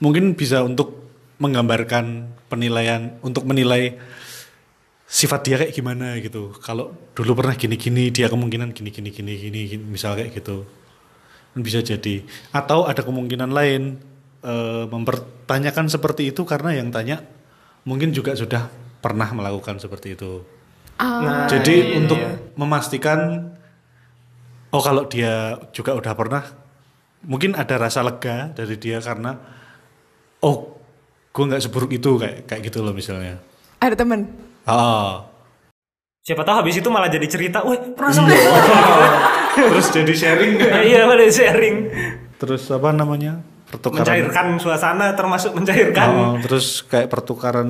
[0.04, 1.00] Mungkin bisa untuk
[1.40, 3.96] menggambarkan penilaian untuk menilai
[5.08, 6.52] sifat dia kayak gimana gitu.
[6.60, 10.68] Kalau dulu pernah gini-gini, dia kemungkinan gini-gini gini-gini gini, misal kayak gitu.
[11.56, 14.02] Bisa jadi atau ada kemungkinan lain
[14.44, 17.24] eh, mempertanyakan seperti itu karena yang tanya
[17.88, 18.68] mungkin juga sudah
[19.00, 20.44] pernah melakukan seperti itu.
[20.98, 22.38] Ah, Nah, Jadi iya, untuk iya.
[22.56, 23.50] memastikan
[24.74, 26.44] oh kalau dia juga udah pernah
[27.26, 29.38] mungkin ada rasa lega dari dia karena
[30.44, 30.76] oh
[31.34, 33.42] gue nggak seburuk itu kayak kayak gitu loh misalnya.
[33.82, 34.30] ada temen.
[34.64, 35.28] Ah.
[36.24, 38.48] Siapa tahu habis itu malah jadi cerita, wah pernah sama dia."
[39.60, 41.76] Terus jadi sharing Nah, iya malah sharing.
[42.40, 43.44] Terus apa namanya?
[43.68, 44.06] Pertukaran.
[44.06, 46.10] Mencairkan suasana termasuk mencairkan.
[46.14, 47.70] Oh, terus kayak pertukaran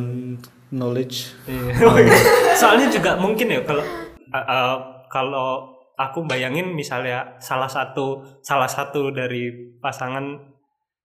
[0.73, 1.31] knowledge.
[1.47, 2.19] Iya.
[2.59, 4.75] Soalnya juga mungkin ya kalau uh, uh,
[5.07, 10.41] kalau aku bayangin misalnya salah satu salah satu dari pasangan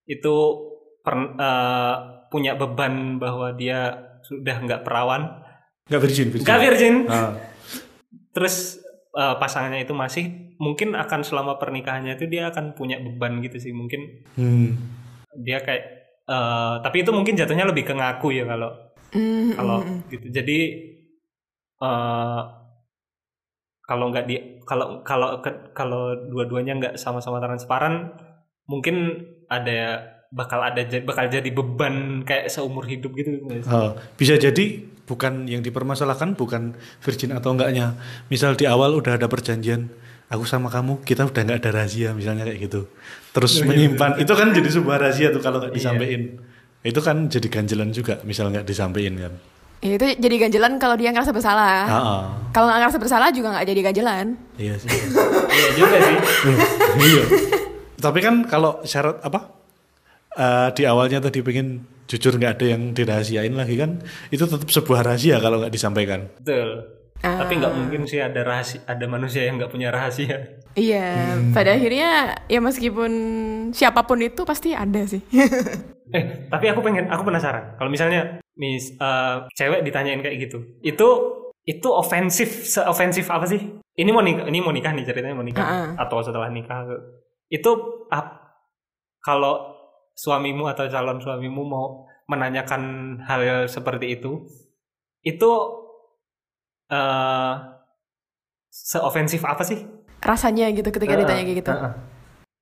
[0.08, 0.36] itu
[1.08, 1.94] per- uh,
[2.28, 5.40] punya beban bahwa dia sudah nggak perawan,
[5.88, 6.44] Nggak virgin, virgin.
[6.44, 7.32] nggak virgin, Ah.
[8.30, 8.76] terus
[9.16, 10.24] uh, pasangannya itu masih
[10.60, 14.76] mungkin akan selama pernikahannya itu dia akan punya beban gitu sih mungkin Hmm.
[15.32, 15.84] dia kayak
[16.26, 18.70] uh, tapi itu mungkin jatuhnya lebih ke ngaku ya kalau
[19.08, 20.00] Hmm, kalau hmm, hmm.
[20.12, 20.58] gitu jadi
[21.78, 22.40] eh
[23.80, 24.36] kalau nggak di
[24.68, 25.40] kalau kalau
[25.72, 28.12] kalau dua-duanya nggak sama-sama transparan
[28.68, 33.40] mungkin ada bakal ada bakal jadi beban kayak seumur hidup gitu?
[33.68, 37.96] Oh, bisa jadi bukan yang dipermasalahkan bukan virgin atau enggaknya.
[38.28, 39.88] Misal di awal udah ada perjanjian,
[40.28, 42.92] aku sama kamu kita udah nggak ada rahasia misalnya kayak gitu.
[43.32, 46.22] Terus menyimpan itu kan jadi sebuah rahasia tuh kalau nggak disampaikan.
[46.84, 49.34] Itu kan jadi ganjelan juga misal nggak disampaikan kan.
[49.78, 51.86] Ya, itu jadi ganjelan kalau dia ngerasa bersalah.
[51.86, 52.22] Ah, ah.
[52.50, 54.26] Kalau nggak ngerasa bersalah juga nggak jadi ganjelan.
[54.58, 54.90] iya sih.
[55.54, 56.16] iya juga sih
[57.14, 57.24] iya.
[57.98, 59.54] Tapi kan kalau syarat apa?
[60.38, 63.98] Eh, di awalnya tadi pengen jujur nggak ada yang dirahasiain lagi kan?
[64.30, 66.30] Itu tetap sebuah rahasia kalau nggak disampaikan.
[66.40, 66.94] betul.
[67.18, 67.42] Ah.
[67.42, 70.38] tapi nggak mungkin sih ada rahasia ada manusia yang nggak punya rahasia.
[70.78, 73.10] Iya, pada akhirnya ya meskipun
[73.74, 75.18] siapa pun itu pasti ada sih.
[76.14, 77.74] eh tapi aku pengen aku penasaran.
[77.74, 81.08] Kalau misalnya mis eh, cewek ditanyain kayak gitu itu
[81.66, 83.66] itu ofensif seofensif apa sih?
[83.98, 86.86] Ini mau nikah ini mau nikah nih ceritanya mau nikah Ah, atau setelah nikah
[87.50, 87.70] itu
[88.14, 88.62] ap-
[89.18, 89.74] kalau
[90.18, 91.86] suamimu atau calon suamimu mau
[92.26, 92.82] menanyakan
[93.22, 94.42] hal seperti itu
[95.22, 95.50] itu
[96.90, 97.54] eh
[98.68, 99.84] seofensif apa sih
[100.18, 101.70] Rasanya gitu ketika Heeh, ditanya kayak gitu.
[101.70, 101.92] heeh.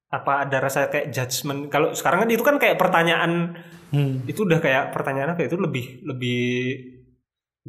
[0.06, 4.26] apa ada rasa kayak judgement kalau sekarang kan itu kan kayak pertanyaan Hmm.
[4.26, 5.46] itu udah kayak pertanyaan apa ya?
[5.46, 6.42] itu lebih lebih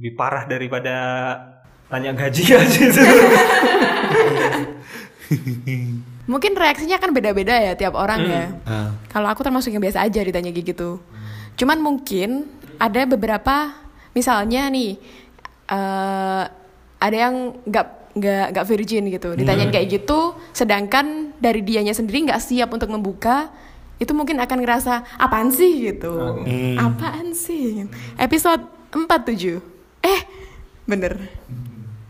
[0.02, 0.96] lebih parah daripada
[1.94, 3.02] tanya gaji aja itu.
[6.28, 8.46] Mungkin reaksinya kan beda-beda ya tiap orang ya.
[8.68, 8.92] Ah.
[9.08, 11.00] Kalau aku termasuk yang biasa aja ditanya kayak gitu.
[11.56, 13.74] Cuman mungkin ada beberapa
[14.12, 15.00] misalnya nih
[15.68, 16.44] eh
[16.98, 17.88] ada yang nggak
[18.20, 19.40] nggak nggak virgin gitu.
[19.40, 23.48] Ditanyain kayak gitu sedangkan dari dianya sendiri nggak siap untuk membuka
[23.98, 25.96] itu mungkin akan ngerasa apaan sih?
[25.96, 26.44] gitu.
[26.78, 27.88] Apaan sih?
[28.20, 29.58] Episode 47
[30.04, 30.22] eh
[30.84, 31.18] bener.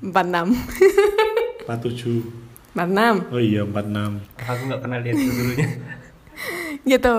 [0.02, 2.47] 46 47.
[2.78, 4.46] 46 Oh iya 46.
[4.46, 5.70] aku nggak pernah lihat itu dulunya
[6.94, 7.16] gitu.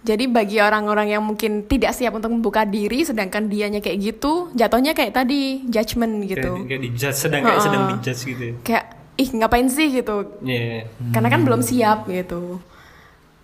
[0.00, 4.96] Jadi bagi orang-orang yang mungkin tidak siap untuk membuka diri, sedangkan dianya kayak gitu, jatuhnya
[4.96, 6.56] kayak tadi judgment gitu.
[6.56, 7.66] kayak, kayak dijudge sedang kayak Heeh.
[7.68, 8.84] sedang dijudge gitu ya Kayak
[9.20, 10.16] ih ngapain sih gitu?
[10.40, 10.88] Iya.
[11.12, 12.64] Karena kan belum siap gitu.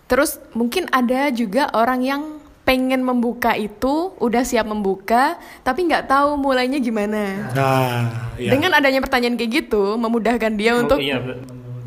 [0.09, 2.21] Terus mungkin ada juga orang yang
[2.65, 7.53] pengen membuka itu, udah siap membuka, tapi nggak tahu mulainya gimana.
[7.55, 8.51] Nah, iya.
[8.51, 11.21] Dengan adanya pertanyaan kayak gitu, memudahkan dia untuk iya.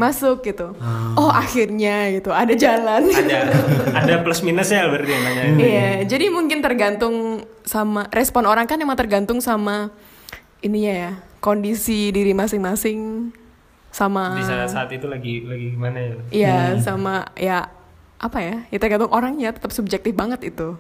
[0.01, 0.73] Masuk gitu.
[1.21, 3.05] Oh akhirnya gitu, ada jalan.
[3.13, 3.39] ada
[3.93, 8.97] ada plus minusnya berarti yang nanya Iya, jadi mungkin tergantung sama respon orang kan emang
[8.97, 9.93] tergantung sama
[10.65, 13.33] ininya ya kondisi diri masing-masing
[13.91, 17.69] sama di saat saat itu lagi lagi gimana ya Iya, sama ya
[18.21, 18.57] apa ya?
[18.69, 20.77] Ya tergantung orangnya, tetap subjektif banget itu.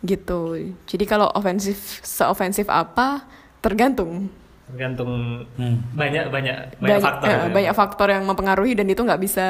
[0.00, 0.72] Gitu.
[0.88, 3.28] Jadi kalau ofensif seofensif apa
[3.60, 4.32] tergantung.
[4.66, 5.78] Tergantung Hmm.
[5.92, 7.46] banyak banyak banyak faktor eh, ya.
[7.48, 9.46] banyak faktor yang mempengaruhi dan itu nggak bisa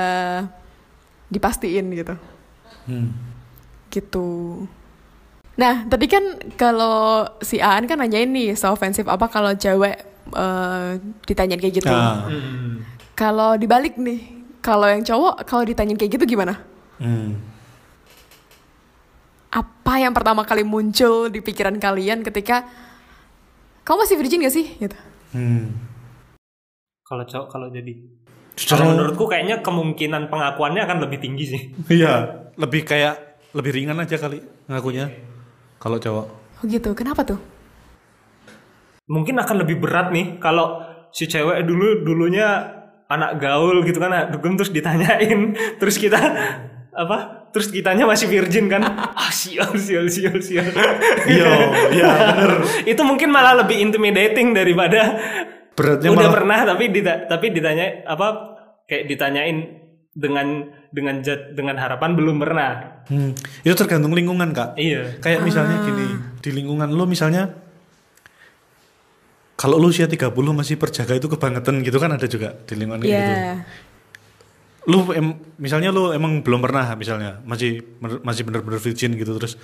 [1.27, 2.15] dipastiin gitu.
[2.85, 3.11] Hmm.
[3.89, 4.63] gitu.
[5.57, 6.21] Nah, tadi kan
[6.53, 9.97] kalau si Aan kan nanyain nih, so ofensif apa kalau cewek
[10.29, 10.91] eh,
[11.25, 11.89] ditanyain kayak gitu.
[11.89, 12.85] Nah, Hmm.
[13.15, 14.21] Kalau dibalik nih,
[14.61, 16.61] kalau yang cowok kalau ditanyain kayak gitu gimana?
[16.99, 17.57] hmm.
[19.49, 22.69] Apa yang pertama kali muncul di pikiran kalian ketika
[23.87, 24.67] kamu masih virgin gak sih?
[24.83, 24.99] Gitu.
[25.31, 25.71] Hmm.
[27.07, 27.95] Kalau cowok kalau jadi
[28.57, 31.63] Secara Kalau menurutku kayaknya kemungkinan pengakuannya akan lebih tinggi sih.
[31.93, 35.13] Iya, lebih kayak lebih ringan aja kali ngakunya.
[35.77, 36.27] Kalau cowok.
[36.33, 37.37] Oh gitu, kenapa tuh?
[39.13, 40.81] Mungkin akan lebih berat nih kalau
[41.13, 42.65] si cewek dulu dulunya
[43.13, 46.17] anak gaul gitu kan, dugem terus ditanyain, terus kita
[46.97, 47.46] apa?
[47.57, 48.85] Terus kitanya masih virgin kan?
[49.17, 50.69] Ah sial sial sial sial.
[51.25, 51.49] Iya,
[51.89, 52.53] iya bener.
[52.93, 55.17] Itu mungkin malah lebih intimidating daripada
[55.73, 58.27] Beratnya udah malah pernah tapi dita tapi ditanya apa
[58.85, 59.57] kayak ditanyain
[60.13, 63.05] dengan dengan jad- dengan harapan belum pernah.
[63.09, 63.33] Hmm,
[63.65, 64.77] itu tergantung lingkungan kak.
[64.77, 65.17] Iya.
[65.25, 66.07] Kayak misalnya gini,
[66.45, 67.57] di lingkungan lu misalnya
[69.57, 73.17] kalau lu usia 30 masih perjaga itu kebangetan gitu kan ada juga di lingkungan kayak
[73.17, 73.35] gitu.
[74.87, 74.95] Iya.
[74.95, 77.83] Lu em- misalnya lu emang belum pernah misalnya masih
[78.23, 79.59] masih bener-bener virgin gitu terus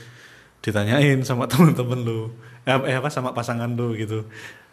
[0.59, 4.27] ditanyain sama temen-temen lu eh, eh, apa sama pasangan lu gitu.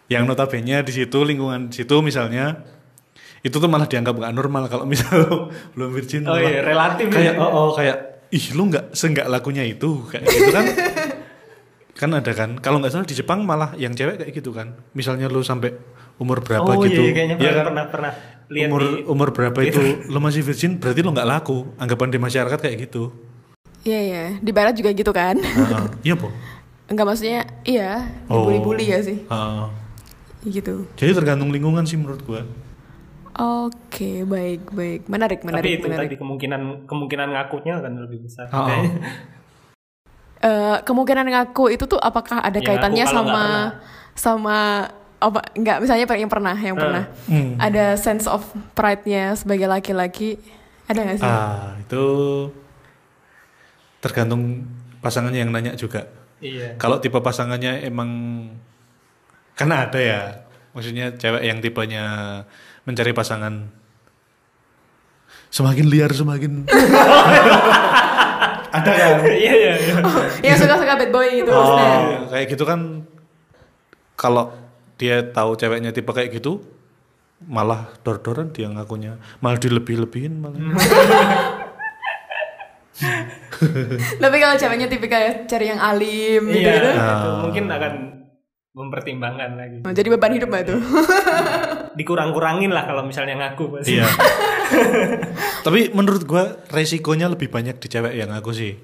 [0.09, 2.65] Yang notabene di situ lingkungan situ misalnya
[3.39, 5.37] itu tuh malah dianggap nggak normal kalau misal lu
[5.77, 7.39] belum virgin Oh iya, relatif kayak ya.
[7.39, 10.65] oh, oh kayak ih lu nggak seenggak lakunya itu kayak gitu kan
[11.99, 15.27] kan ada kan kalau nggak salah di Jepang malah yang cewek kayak gitu kan misalnya
[15.27, 15.71] lu sampai
[16.15, 17.65] umur berapa oh gitu iya, kayaknya Iya pernah, kan?
[17.65, 18.11] pernah pernah
[18.49, 22.19] lihat umur di umur berapa itu lu masih virgin berarti lu nggak laku anggapan di
[22.19, 23.13] masyarakat kayak gitu
[23.79, 24.23] Iya, iya.
[24.43, 25.39] Di barat juga gitu kan?
[25.39, 25.85] Heeh.
[26.03, 26.27] iya po
[26.91, 28.11] Enggak maksudnya, iya.
[28.27, 28.43] Oh.
[28.43, 29.23] Dibully-bully ya sih?
[29.23, 29.65] Heeh.
[30.39, 30.87] Gitu.
[30.95, 32.43] jadi tergantung lingkungan sih menurut gua
[33.39, 35.07] Oke, baik, baik.
[35.07, 36.07] Menarik, tapi menarik, itu menarik.
[36.11, 38.67] tadi kemungkinan kemungkinan ngakunya akan lebih besar Oh.
[38.67, 38.91] Kayaknya.
[40.39, 43.43] Eh, kemungkinan ngaku itu tuh apakah ada Ya, kaitannya sama
[44.11, 44.87] sama
[45.19, 47.55] apa enggak misalnya yang pernah yang pernah Hmm.
[47.57, 48.39] ada sense of
[48.71, 50.39] pride-nya sebagai laki-laki
[50.85, 51.27] ada nggak sih?
[51.27, 52.03] ah itu
[53.99, 54.63] tergantung
[54.97, 56.07] pasangannya yang nanya juga
[56.39, 58.09] iya Kalau tipe pasangannya emang
[59.53, 60.21] karena ada ya,
[60.71, 62.03] maksudnya cewek yang tipenya
[62.83, 63.67] mencari pasangan
[65.49, 66.63] semakin liar semakin
[68.69, 69.19] ada kan?
[69.27, 69.93] iya iya iya.
[70.45, 71.91] yang suka-suka bad boy gitu maksudnya.
[71.91, 72.79] Oh, kayak gitu kan
[74.13, 74.53] kalau
[74.99, 76.59] dia tahu ceweknya tipe kayak gitu
[77.47, 80.59] malah dor-doran dia ngakunya malah dilebih-lebihin malah
[84.19, 86.89] Tapi kalau ceweknya tipikal cari yang alim gitu, iya gitu.
[86.99, 87.93] itu mungkin akan
[88.75, 90.79] mempertimbangkan lagi Oh, jadi beban hidup nggak tuh?
[91.99, 94.07] dikurang-kurangin lah kalau misalnya ngaku pasti Iya.
[95.65, 98.75] Tapi menurut gua resikonya lebih banyak di cewek yang aku sih.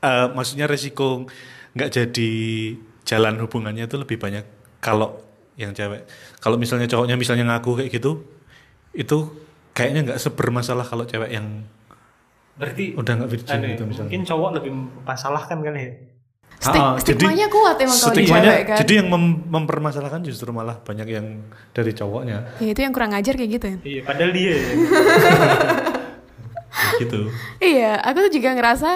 [0.00, 1.26] Eh, maksudnya resiko
[1.76, 2.30] nggak jadi
[3.04, 4.44] jalan hubungannya itu lebih banyak
[4.80, 5.25] kalau
[5.56, 6.04] yang cewek.
[6.36, 8.24] Kalau misalnya cowoknya misalnya ngaku kayak gitu,
[8.92, 9.18] itu
[9.72, 11.64] kayaknya nggak sebermasalah kalau cewek yang
[12.54, 14.08] berarti udah nggak virgin anu ya, gitu misalnya.
[14.08, 15.92] mungkin cowok lebih masalahkan kali ya
[16.56, 18.76] Stik- Ah, stigmanya kuat emang kalau di cewek kan.
[18.80, 23.36] Jadi yang mem- mempermasalahkan justru malah banyak yang dari cowoknya Ya itu yang kurang ajar
[23.36, 23.76] kayak gitu ya.
[23.84, 24.68] iya padahal dia ya.
[26.98, 27.20] gitu.
[27.58, 28.90] Iya, aku tuh juga ngerasa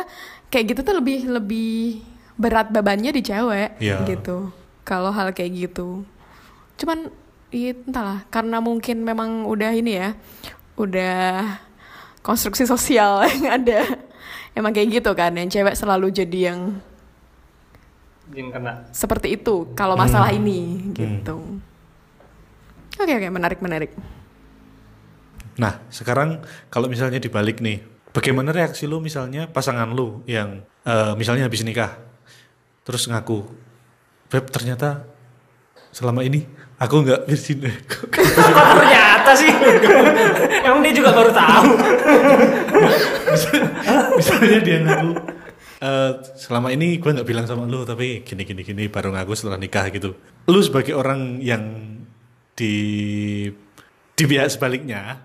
[0.48, 2.00] kayak gitu tuh lebih lebih
[2.34, 4.04] berat bebannya di cewek Iya.
[4.06, 4.48] gitu.
[4.82, 6.04] Kalau hal kayak gitu.
[6.80, 7.12] Cuman
[7.52, 10.16] ya entahlah, karena mungkin memang udah ini ya,
[10.80, 11.44] udah
[12.24, 13.84] konstruksi sosial yang ada.
[14.56, 16.80] Emang kayak gitu kan, yang cewek selalu jadi yang
[18.30, 21.60] yang kena seperti itu kalau masalah ini gitu.
[23.00, 23.90] Oke oke, menarik menarik.
[25.58, 26.40] Nah, sekarang
[26.70, 27.82] kalau misalnya dibalik nih,
[28.14, 31.98] bagaimana reaksi lu misalnya pasangan lu yang eh, misalnya habis nikah,
[32.86, 33.44] terus ngaku,
[34.30, 35.04] Beb ternyata
[35.90, 36.46] selama ini
[36.80, 37.60] aku nggak virgin.
[37.84, 38.08] kok
[38.72, 39.52] ternyata sih
[40.64, 41.70] emang dia juga baru tahu
[44.16, 45.10] misalnya dia ngaku,
[45.80, 49.60] "Eh, selama ini gue nggak bilang sama lu, tapi gini gini gini baru ngaku setelah
[49.60, 50.16] nikah gitu.
[50.50, 51.62] Lu sebagai orang yang
[52.56, 52.74] di
[54.16, 55.24] di pihak sebaliknya,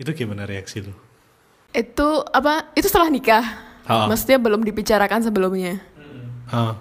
[0.00, 0.94] itu gimana reaksi lu?
[1.70, 2.74] Itu apa?
[2.74, 3.44] Itu setelah nikah.
[3.86, 4.06] Ah.
[4.10, 5.78] Maksudnya belum dibicarakan sebelumnya.
[6.50, 6.78] Ah.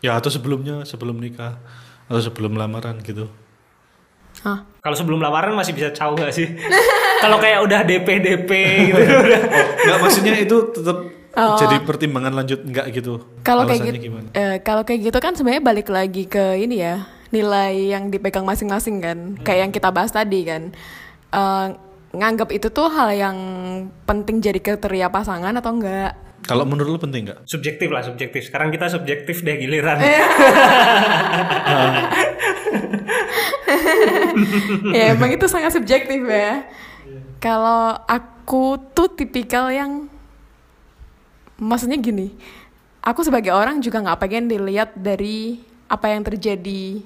[0.00, 1.60] Ya atau sebelumnya sebelum nikah
[2.10, 3.30] atau sebelum lamaran gitu.
[4.40, 4.64] Hah?
[4.80, 6.48] kalau sebelum lamaran masih bisa caw gak sih
[7.22, 8.50] kalau kayak udah DP DP
[8.88, 9.40] gitu udah
[9.76, 10.98] Enggak maksudnya itu tetap
[11.30, 11.54] Oh.
[11.54, 13.22] jadi pertimbangan lanjut enggak gitu.
[13.46, 14.34] Kalau kayak gitu, gimana?
[14.34, 18.98] eh, kalau kayak gitu kan sebenarnya balik lagi ke ini ya nilai yang dipegang masing-masing
[18.98, 20.74] kan, kayak yang kita bahas tadi kan,
[21.30, 21.66] Eh,
[22.10, 23.38] nganggap itu tuh hal yang
[24.02, 27.46] penting jadi kriteria pasangan atau enggak Kalau menurut lu penting nggak?
[27.46, 30.00] subjektif lah subjektif sekarang kita subjektif deh giliran
[34.96, 36.64] ya emang itu sangat subjektif ya.
[37.40, 40.08] Kalau aku tuh tipikal yang
[41.56, 42.36] maksudnya gini,
[43.00, 47.00] aku sebagai orang juga nggak pengen dilihat dari apa yang terjadi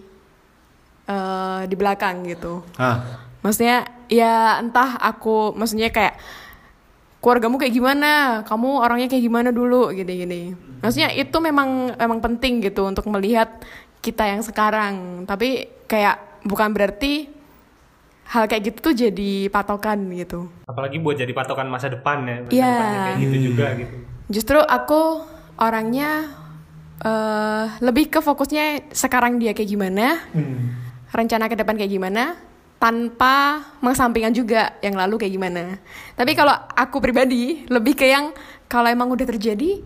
[1.07, 2.67] eh, di belakang gitu.
[2.79, 6.17] Ah, Maksudnya ya entah aku maksudnya kayak
[7.25, 8.13] keluargamu kayak gimana,
[8.45, 10.53] kamu orangnya kayak gimana dulu gini-gini.
[10.85, 13.65] Maksudnya itu memang memang penting gitu untuk melihat
[14.05, 15.25] kita yang sekarang.
[15.25, 17.33] Tapi kayak bukan berarti
[18.25, 20.49] hal kayak gitu tuh jadi patokan gitu.
[20.65, 22.65] apalagi buat jadi patokan masa depan ya masa Iya.
[22.67, 23.95] depannya kayak gitu juga gitu
[24.33, 25.01] Justru aku
[25.57, 26.11] orangnya
[27.05, 30.25] eh lebih ke fokusnya sekarang dia kayak gimana,
[31.11, 32.37] rencana ke depan kayak gimana,
[32.85, 35.81] tanpa mengesampingkan juga yang lalu kayak gimana.
[36.21, 38.37] Tapi kalau aku pribadi lebih ke yang
[38.69, 39.81] kalau emang udah terjadi,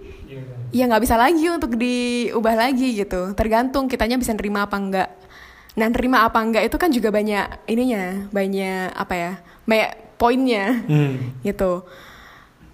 [0.75, 3.39] ya nggak bisa lagi untuk diubah lagi gitu.
[3.39, 5.15] Tergantung kitanya bisa nerima apa enggak.
[5.79, 9.33] Nah nerima apa enggak itu kan juga banyak ininya, banyak apa ya,
[9.63, 11.15] banyak poinnya hmm.
[11.47, 11.87] gitu.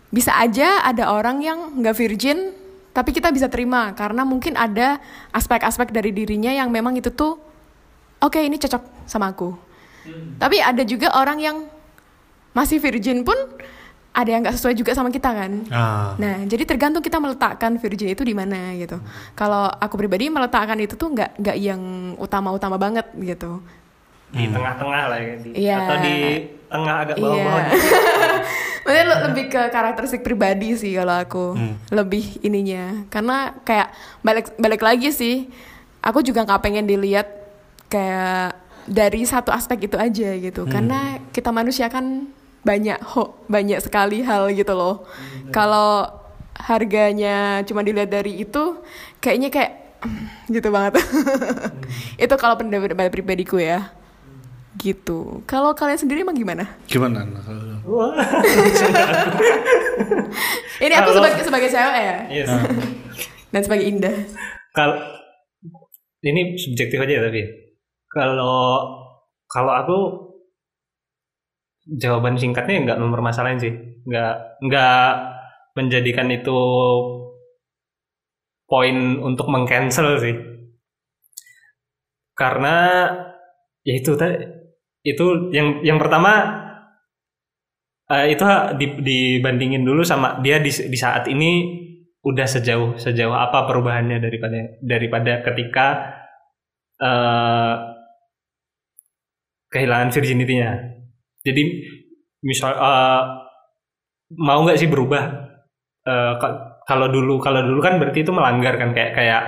[0.09, 2.57] Bisa aja ada orang yang nggak virgin,
[2.97, 5.05] tapi kita bisa terima karena mungkin ada
[5.37, 7.37] aspek-aspek dari dirinya yang memang itu tuh
[8.25, 9.64] oke ini cocok sama aku.
[10.35, 11.57] Tapi ada juga orang yang
[12.51, 13.35] masih virgin pun
[14.11, 15.53] ada yang nggak sesuai juga sama kita kan.
[15.69, 19.03] Ah, Nah, jadi tergantung kita meletakkan virgin itu di mana gitu.
[19.33, 21.83] Kalau aku pribadi meletakkan itu tuh nggak nggak yang
[22.17, 23.59] utama-utama banget gitu.
[24.31, 25.77] di tengah-tengah lah ya di, Iya.
[25.79, 26.15] atau di
[26.67, 27.71] tengah agak bawah-bawah Iya.
[27.71, 27.87] gitu.
[28.83, 31.45] Maksudnya le- lebih ke karakteristik pribadi sih kalau aku
[31.89, 35.47] lebih ininya karena kayak balik balik lagi sih
[36.01, 37.31] aku juga nggak pengen dilihat
[37.87, 38.59] kayak
[38.89, 40.65] dari satu aspek itu aja gitu.
[40.69, 42.29] Karena kita manusia kan
[42.65, 45.05] banyak ho banyak sekali hal gitu loh.
[45.53, 46.09] Kalau
[46.55, 48.81] harganya cuma dilihat dari itu
[49.21, 49.73] kayaknya kayak
[50.55, 51.01] gitu banget.
[52.25, 53.93] Itu kalau pendapat pribadiku ya.
[54.77, 55.41] Gitu.
[55.49, 56.67] Kalau kalian sendiri emang gimana?
[56.91, 57.25] Gimana?
[57.25, 57.41] Nah.
[60.85, 62.17] Ini aku sebagai sebagai cewek ya?
[62.29, 62.51] Yes.
[63.55, 64.17] dan sebagai Indah.
[64.75, 64.99] Kalau
[66.27, 67.64] ini subjektif aja ya, tapi
[68.15, 68.59] kalau
[69.53, 69.99] kalau aku
[72.03, 73.73] jawaban singkatnya nggak mempermasalahin sih,
[74.09, 74.33] nggak
[74.65, 75.05] nggak
[75.77, 76.59] menjadikan itu
[78.71, 78.97] poin
[79.29, 80.35] untuk mengcancel sih,
[82.35, 82.75] karena
[83.85, 84.11] ya itu
[85.05, 86.33] itu yang yang pertama
[88.11, 88.45] eh, itu
[88.81, 91.51] di- dibandingin dulu sama dia di, di saat ini
[92.25, 95.87] udah sejauh sejauh apa perubahannya daripada daripada ketika
[97.01, 97.75] eh,
[99.75, 100.71] kehilangan virginity-nya.
[101.43, 101.63] Jadi
[102.47, 103.23] misal eh,
[104.39, 105.43] mau nggak sih berubah?
[106.05, 109.43] Ka- kalau dulu kalau dulu kan berarti itu melanggar kan kayak kayak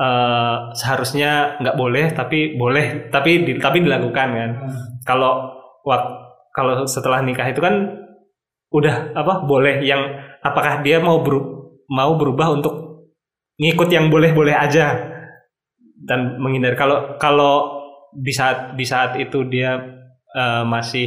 [0.00, 4.50] eh, seharusnya nggak boleh tapi boleh tapi di- tapi dilakukan kan.
[5.06, 5.54] Kalau
[5.86, 6.26] wak-
[6.56, 7.74] kalau setelah nikah itu kan
[8.68, 10.02] udah apa boleh yang
[10.44, 12.74] apakah dia mau beru- mau berubah untuk
[13.58, 14.92] ngikut yang boleh-boleh aja
[16.04, 17.77] dan menghindar kalau kalau
[18.26, 19.78] di saat di saat itu dia
[20.34, 21.06] eh, masih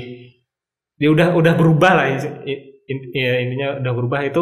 [0.99, 2.18] dia udah udah berubah lah ya,
[2.88, 4.41] intinya udah berubah itu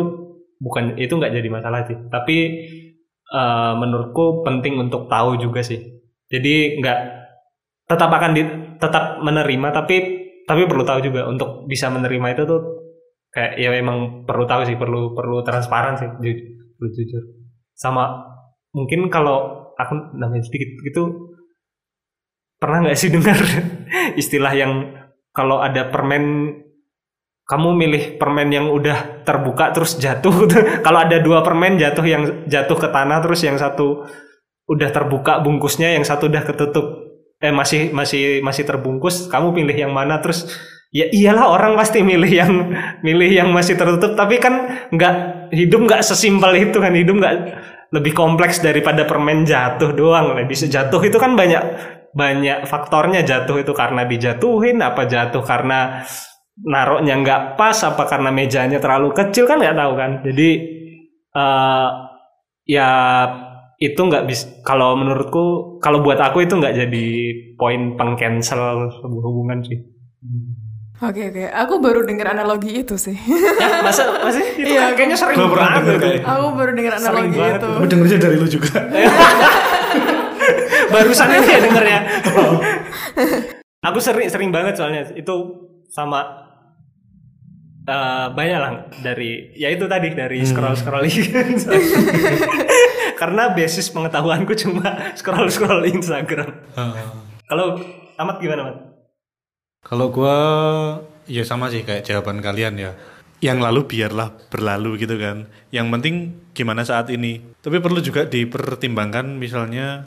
[0.60, 1.98] bukan itu nggak jadi masalah sih.
[2.12, 2.38] Tapi
[3.30, 5.80] eh, menurutku penting untuk tahu juga sih.
[6.30, 7.00] Jadi nggak
[7.90, 8.42] tetap akan di,
[8.78, 9.96] tetap menerima tapi
[10.46, 11.26] tapi perlu tahu juga.
[11.30, 12.62] Untuk bisa menerima itu tuh
[13.30, 16.46] kayak ya emang perlu tahu sih perlu perlu transparan sih ju-
[16.78, 17.24] perlu jujur.
[17.78, 18.26] Sama
[18.74, 21.29] mungkin kalau aku namanya sedikit gitu
[22.60, 23.40] pernah nggak sih dengar
[24.22, 24.72] istilah yang
[25.32, 26.54] kalau ada permen
[27.50, 30.46] kamu milih permen yang udah terbuka terus jatuh
[30.86, 34.06] kalau ada dua permen jatuh yang jatuh ke tanah terus yang satu
[34.70, 36.86] udah terbuka bungkusnya yang satu udah ketutup.
[37.42, 40.22] Eh masih masih masih terbungkus kamu pilih yang mana?
[40.22, 40.46] Terus
[40.94, 42.54] ya iyalah orang pasti milih yang
[43.06, 44.14] milih yang masih tertutup.
[44.14, 45.14] Tapi kan nggak
[45.52, 46.94] hidup nggak sesimpel itu kan.
[46.94, 47.36] Hidup nggak
[47.90, 50.38] lebih kompleks daripada permen jatuh doang.
[50.46, 56.02] Bisa jatuh itu kan banyak banyak faktornya jatuh itu karena dijatuhin apa jatuh karena
[56.60, 60.50] naroknya nggak pas apa karena mejanya terlalu kecil kan nggak tahu kan jadi
[61.30, 61.90] eh
[62.66, 62.90] ya
[63.80, 67.06] itu nggak bisa kalau menurutku kalau buat aku itu nggak jadi
[67.56, 69.80] poin pengcancel sebuah hubungan sih
[71.00, 73.16] Oke oke, aku baru dengar analogi itu sih.
[73.16, 76.04] ya masa masih itu Iya, kayaknya sering banget denger itu.
[76.04, 77.70] kayak aku baru dengar Sering analogi banget itu.
[77.72, 78.72] Tapi dengernya dari lu juga.
[80.90, 82.00] barusan ini ya dengernya
[83.86, 85.36] aku sering sering banget soalnya itu
[85.90, 86.26] sama
[87.88, 91.12] eh, banyak lah dari ya itu tadi dari scroll scrolling
[93.20, 97.06] karena basis pengetahuanku cuma scroll scroll Instagram Heeh.
[97.48, 97.80] kalau
[98.20, 98.78] amat gimana mat
[99.80, 100.36] Kalau gua
[101.24, 102.92] ya sama sih kayak jawaban kalian ya.
[103.40, 105.48] Yang lalu biarlah berlalu gitu kan.
[105.72, 106.16] Yang penting
[106.52, 107.40] gimana saat ini.
[107.64, 110.04] Tapi perlu juga dipertimbangkan misalnya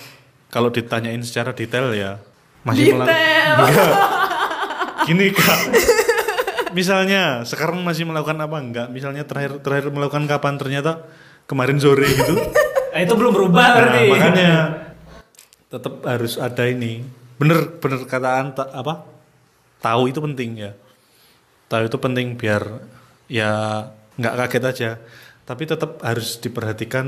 [0.52, 2.20] kalau ditanyain secara detail ya
[2.62, 3.56] masih Detail.
[3.56, 3.92] Enggak.
[5.08, 5.60] Gini kak.
[6.76, 8.86] Misalnya sekarang masih melakukan apa enggak?
[8.92, 11.08] Misalnya terakhir terakhir melakukan kapan ternyata
[11.48, 12.36] kemarin sore gitu.
[12.92, 14.52] Eh, itu belum berubah Nah, berarti makanya
[15.72, 17.02] tetap harus ada ini.
[17.40, 19.08] Bener bener kataan ta- apa?
[19.82, 20.72] Tahu itu penting ya.
[21.66, 22.62] Tahu itu penting biar
[23.26, 23.50] ya
[24.20, 24.90] nggak kaget aja.
[25.42, 27.06] Tapi tetap harus diperhatikan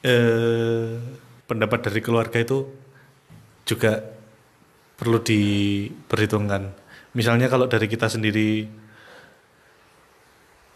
[0.00, 0.96] eh,
[1.48, 2.68] pendapat dari keluarga itu
[3.64, 4.04] juga
[5.00, 6.68] perlu diperhitungkan.
[7.16, 8.68] Misalnya kalau dari kita sendiri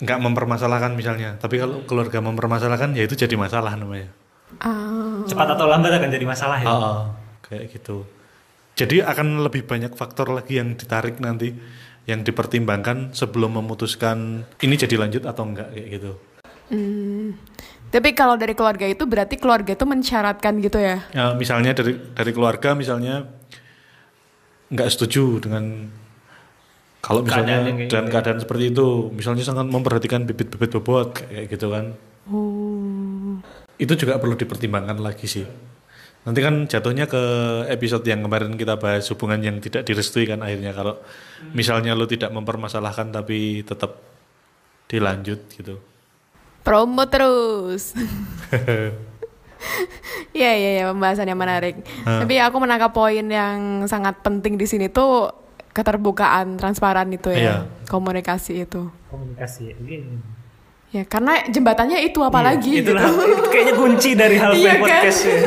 [0.02, 4.10] nggak mempermasalahkan misalnya, tapi kalau keluarga mempermasalahkan ya itu jadi masalah namanya.
[4.58, 7.00] Ah, cepat atau lambat akan jadi masalah ya Ah,
[7.46, 8.04] kayak gitu.
[8.74, 11.52] Jadi akan lebih banyak faktor lagi yang ditarik nanti
[12.08, 16.12] yang dipertimbangkan sebelum memutuskan ini jadi lanjut atau enggak kayak gitu.
[16.72, 17.28] hmm.
[17.93, 21.05] Tapi kalau dari keluarga itu berarti keluarga itu mensyaratkan gitu ya?
[21.12, 23.28] Ya, misalnya dari dari keluarga misalnya
[24.72, 25.93] nggak setuju dengan
[27.05, 28.09] kalau misalnya Keadaan dan gitu ya.
[28.09, 31.99] keadaan seperti itu, misalnya sangat memperhatikan bibit-bibit bobot kayak gitu kan.
[32.30, 33.43] Oh.
[33.76, 35.45] Itu juga perlu dipertimbangkan lagi sih.
[36.22, 37.22] Nanti kan jatuhnya ke
[37.66, 41.03] episode yang kemarin kita bahas hubungan yang tidak direstui kan akhirnya kalau
[41.51, 43.99] misalnya lo tidak mempermasalahkan tapi tetap
[44.86, 45.82] dilanjut gitu.
[46.62, 47.92] Promo terus.
[50.32, 51.86] Iya iya iya pembahasan yang menarik.
[52.02, 55.30] Tapi aku menangkap poin yang sangat penting di sini tuh
[55.70, 57.56] keterbukaan, transparan itu ya, Iya.
[57.86, 58.90] komunikasi itu.
[59.06, 60.02] komunikasi Oke.
[60.90, 63.22] Ya karena jembatannya itu apalagi itulah gitu.
[63.24, 64.80] itu kayaknya kunci dari hal Iya kan?
[64.82, 65.38] podcast ya.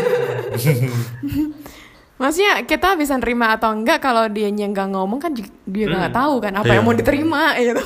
[2.22, 6.56] Maksudnya kita bisa nerima atau enggak kalau dia nggak ngomong kan dia nggak tahu kan
[6.56, 6.76] apa Iya.
[6.80, 7.84] yang mau diterima gitu.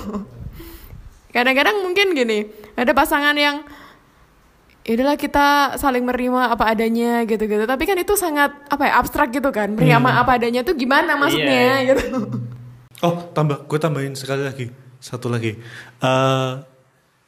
[1.29, 3.61] Kadang-kadang mungkin gini, ada pasangan yang
[4.81, 7.69] itulah kita saling menerima apa adanya gitu-gitu.
[7.69, 9.77] Tapi kan itu sangat apa ya abstrak gitu kan.
[9.77, 12.25] Menerima apa adanya tuh gimana maksudnya Iya, gitu.
[13.05, 14.65] Oh tambah, gue tambahin sekali lagi
[14.97, 15.53] satu lagi.
[16.01, 16.51] Eh,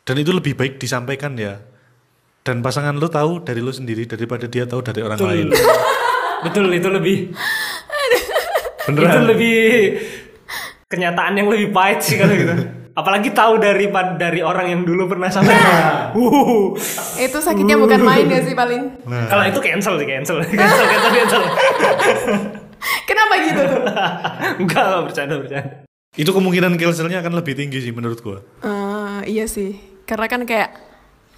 [0.02, 1.62] dan itu lebih baik disampaikan ya.
[2.42, 5.54] Dan pasangan lo tahu dari lo sendiri daripada dia tahu dari orang lain.
[6.46, 7.18] betul itu lebih
[8.82, 9.30] itu Beneran.
[9.30, 9.58] lebih
[10.90, 12.50] kenyataan yang lebih pahit sih kalau gitu
[12.92, 15.48] apalagi tahu dari dari orang yang dulu pernah sama
[16.12, 16.76] uh
[17.18, 18.82] itu sakitnya bukan main ya sih paling.
[19.04, 21.42] Nah, kalau itu cancel sih cancel cancel cancel cancel
[23.04, 23.82] Kenapa gitu tuh?
[24.62, 25.70] enggak enggak bercanda bercanda
[26.12, 28.38] itu kemungkinan cancelnya akan lebih tinggi sih menurut gue.
[28.62, 29.80] Eh, iya sih.
[30.04, 30.76] Karena kan kayak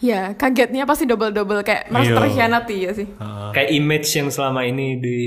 [0.01, 2.17] ya kagetnya pasti double-double kayak merasa Iya.
[2.17, 3.07] terkhianati ya sih.
[3.53, 5.17] kayak image yang selama ini di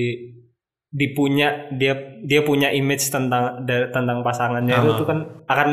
[0.91, 5.69] dipunya dia dia punya image tentang da- tentang pasangannya itu tuh kan akan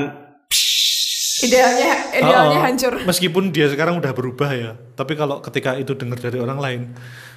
[1.44, 2.94] Idealnya idealnya Oh, hancur.
[3.04, 6.82] Meskipun dia sekarang udah berubah ya, tapi kalau ketika itu dengar dari orang lain,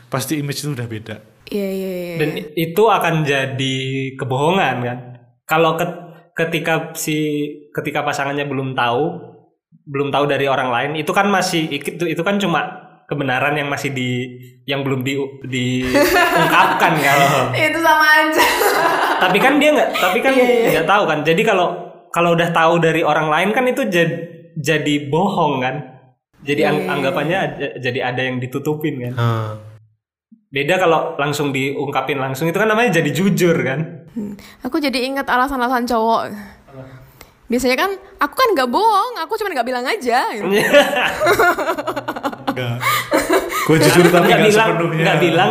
[0.07, 1.17] pasti image itu udah beda.
[1.47, 2.15] Iya iya iya.
[2.17, 3.77] dan itu akan jadi
[4.15, 4.99] kebohongan kan
[5.45, 6.03] kalau ke-
[6.35, 7.15] ketika si
[7.71, 9.05] ketika pasangannya belum tahu
[9.87, 12.67] belum tahu dari orang lain itu kan masih itu itu kan cuma
[13.07, 14.27] kebenaran yang masih di
[14.67, 15.15] yang belum di
[15.47, 17.19] diungkapkan kan
[17.71, 18.43] Itu sama aja.
[19.17, 21.86] tapi kan dia nggak tapi kan nggak tahu kan jadi kalau
[22.17, 24.17] kalau udah tahu dari orang lain kan itu jadi
[24.57, 25.77] jadi bohong kan
[26.41, 29.13] jadi ang- anggapannya ada- jadi ada yang ditutupin kan
[30.47, 34.33] beda kalau langsung diungkapin langsung itu kan namanya jadi jujur kan Hmm.
[34.65, 36.33] Aku jadi ingat alasan-alasan cowok.
[37.47, 40.25] Biasanya kan aku kan nggak bohong, aku cuma nggak bilang aja.
[40.33, 40.49] gitu.
[42.49, 42.77] Enggak.
[43.67, 45.03] gue jujur tapi nggak bilang sepenuhnya.
[45.05, 45.51] nggak bilang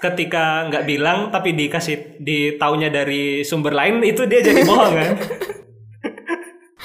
[0.00, 5.10] ketika nggak bilang tapi dikasih ditaunya dari sumber lain itu dia jadi bohong kan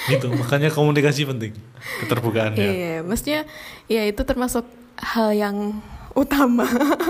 [0.06, 1.54] Gitu, makanya komunikasi penting,
[2.00, 2.62] keterbukaannya.
[2.62, 3.42] Iya, maksudnya
[3.86, 5.82] ya itu termasuk hal yang
[6.14, 6.64] utama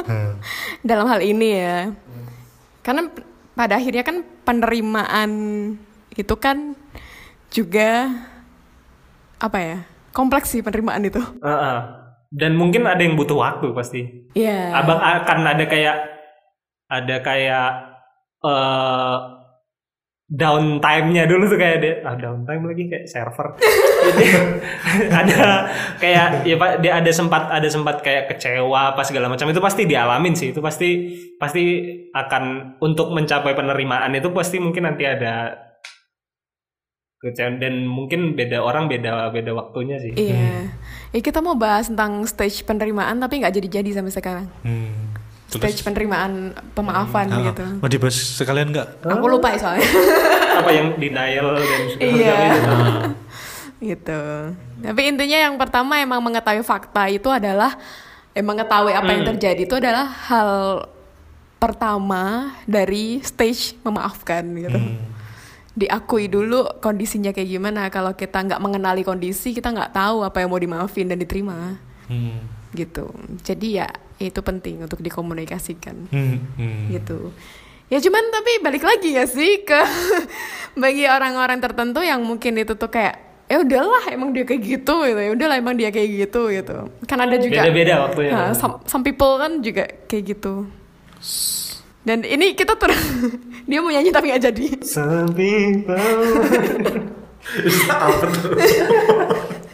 [0.06, 0.40] Hmm.
[0.90, 1.92] dalam hal ini ya.
[2.82, 3.10] Karena
[3.52, 5.32] pada akhirnya kan penerimaan
[6.12, 6.74] itu kan
[7.50, 8.10] juga
[9.38, 9.78] apa ya?
[10.10, 11.20] Kompleks sih penerimaan itu.
[11.42, 11.80] Heeh.
[12.36, 14.02] dan mungkin ada yang butuh waktu pasti
[14.34, 14.76] Iya.
[14.76, 15.96] abang akan ada kayak
[16.86, 17.68] ada kayak
[18.44, 19.16] eh
[20.26, 24.26] downtime-nya dulu tuh kayak ada ah downtime lagi kayak server Jadi,
[25.22, 25.70] ada
[26.02, 29.86] kayak ya pak dia ada sempat ada sempat kayak kecewa apa segala macam itu pasti
[29.86, 31.64] dialamin sih itu pasti pasti
[32.10, 35.62] akan untuk mencapai penerimaan itu pasti mungkin nanti ada
[37.16, 40.70] Kecewa- dan mungkin beda orang beda beda waktunya sih Iya.
[41.16, 44.46] Ya, kita mau bahas tentang stage penerimaan tapi nggak jadi-jadi sampai sekarang.
[44.68, 45.15] Hmm.
[45.58, 46.32] Stage penerimaan
[46.72, 47.66] pemaafan Ah, gitu.
[47.78, 49.06] Mau dibahas sekalian nggak?
[49.06, 49.88] Aku lupa ya soalnya.
[50.60, 52.34] apa yang denial dan segala Iya.
[52.34, 52.74] macam itu.
[53.86, 54.22] gitu.
[54.82, 57.76] Tapi intinya yang pertama emang mengetahui fakta itu adalah
[58.32, 60.52] emang mengetahui apa yang terjadi itu adalah hal
[61.56, 64.80] pertama dari stage memaafkan gitu.
[65.76, 67.88] Diakui dulu kondisinya kayak gimana.
[67.90, 71.76] Kalau kita nggak mengenali kondisi, kita nggak tahu apa yang mau dimaafin dan diterima
[72.06, 72.38] Hmm.
[72.76, 73.08] Gitu.
[73.42, 76.36] Jadi ya itu penting untuk dikomunikasikan Hmm.
[76.56, 76.92] Hmm.
[76.92, 77.32] gitu.
[77.86, 79.78] Ya cuman tapi balik lagi ya sih ke
[80.76, 83.16] bagi orang-orang tertentu yang mungkin itu tuh kayak
[83.46, 87.18] ya udahlah emang dia kayak gitu gitu ya udahlah emang dia kayak gitu gitu kan
[87.22, 88.32] ada juga Beda-beda waktunya.
[88.34, 90.66] Nah, some, some people kan juga kayak gitu
[92.02, 92.90] dan ini kita tuh
[93.70, 96.42] dia mau nyanyi tapi nggak jadi Some people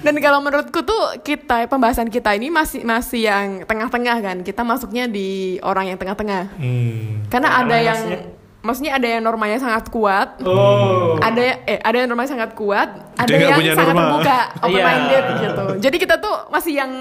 [0.00, 5.04] dan kalau menurutku tuh kita pembahasan kita ini masih masih yang tengah-tengah kan kita masuknya
[5.04, 5.28] di
[5.60, 7.24] orang yang tengah-tengah Hmm.
[7.26, 8.28] karena ada Karena yang maksudnya-
[8.60, 11.16] maksudnya ada yang normanya sangat kuat Oh.
[11.18, 14.04] ada eh ada yang normanya sangat kuat ada Dia yang punya sangat norma.
[14.14, 15.36] terbuka open minded Iya.
[15.42, 16.92] gitu jadi kita tuh masih yang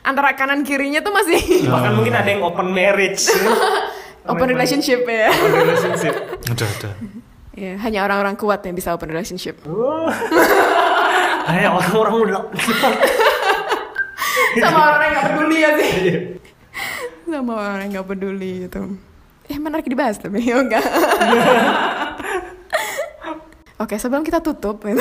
[0.00, 3.28] antara kanan kirinya tuh masih Bahkan mungkin ada yang open marriage.
[4.30, 6.14] open relationship ya Open relationship.
[6.46, 6.90] Ada ada.
[7.52, 9.56] ya hanya orang-orang kuat yang bisa open relationship
[11.40, 12.42] Kayak orang-orang udah
[14.60, 16.18] sama orang yang nggak peduli ya sih Iya.
[17.30, 18.80] sama orang yang nggak peduli gitu
[19.46, 20.82] eh menarik dibahas tapi ya enggak
[23.80, 25.00] Oke, sebelum kita tutup, gitu.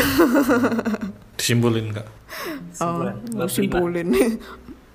[1.35, 2.07] Disimpulin kak.
[2.79, 3.51] oh, mau Bab lima.
[3.51, 4.07] simpulin.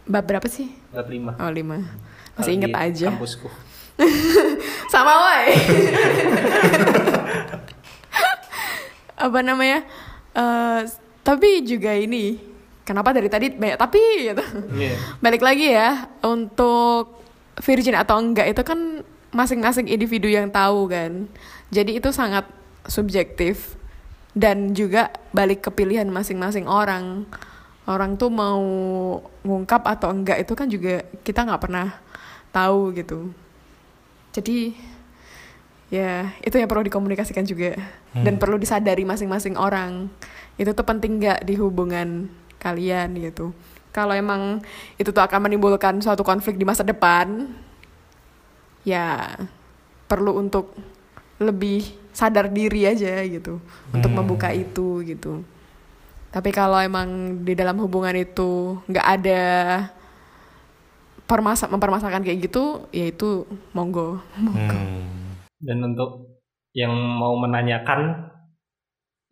[0.08, 0.72] Bab berapa sih?
[0.88, 1.36] Bab lima.
[1.36, 1.84] Oh, lima.
[2.32, 3.08] Masih Kalau inget aja.
[3.12, 3.52] Kampusku.
[4.88, 5.52] Sama woi.
[9.14, 9.84] Apa namanya?
[10.32, 10.80] Eh,
[11.24, 12.36] tapi juga ini,
[12.84, 14.44] kenapa dari tadi banyak tapi gitu.
[14.76, 14.94] Iya.
[15.24, 17.24] Balik lagi ya, untuk
[17.64, 19.00] virgin atau enggak itu kan
[19.34, 21.26] masing-masing individu yang tahu kan.
[21.72, 22.46] Jadi itu sangat
[22.86, 23.74] subjektif
[24.36, 27.26] dan juga balik ke pilihan masing-masing orang.
[27.84, 28.62] Orang tuh mau
[29.44, 31.88] ngungkap atau enggak itu kan juga kita nggak pernah
[32.54, 33.34] tahu gitu.
[34.34, 34.74] Jadi
[35.92, 37.78] ya itu yang perlu dikomunikasikan juga
[38.14, 40.10] dan perlu disadari masing-masing orang.
[40.60, 42.30] Itu tuh penting nggak di hubungan
[42.62, 43.50] kalian gitu.
[43.94, 44.58] Kalau emang
[44.98, 47.50] itu tuh akan menimbulkan suatu konflik di masa depan,
[48.82, 49.38] ya
[50.10, 50.74] perlu untuk
[51.38, 53.58] lebih sadar diri aja gitu
[53.90, 55.42] untuk membuka itu gitu.
[56.34, 59.42] Tapi kalau emang di dalam hubungan itu nggak ada
[61.30, 64.18] permasa mempermasalahkan kayak gitu, ya itu monggo.
[64.34, 65.38] Hmm.
[65.62, 66.42] Dan untuk
[66.74, 68.33] yang mau menanyakan,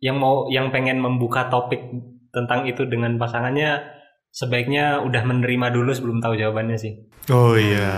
[0.03, 1.79] yang mau yang pengen membuka topik
[2.35, 3.87] tentang itu dengan pasangannya,
[4.35, 6.99] sebaiknya udah menerima dulu sebelum tahu jawabannya sih.
[7.31, 7.95] Oh iya.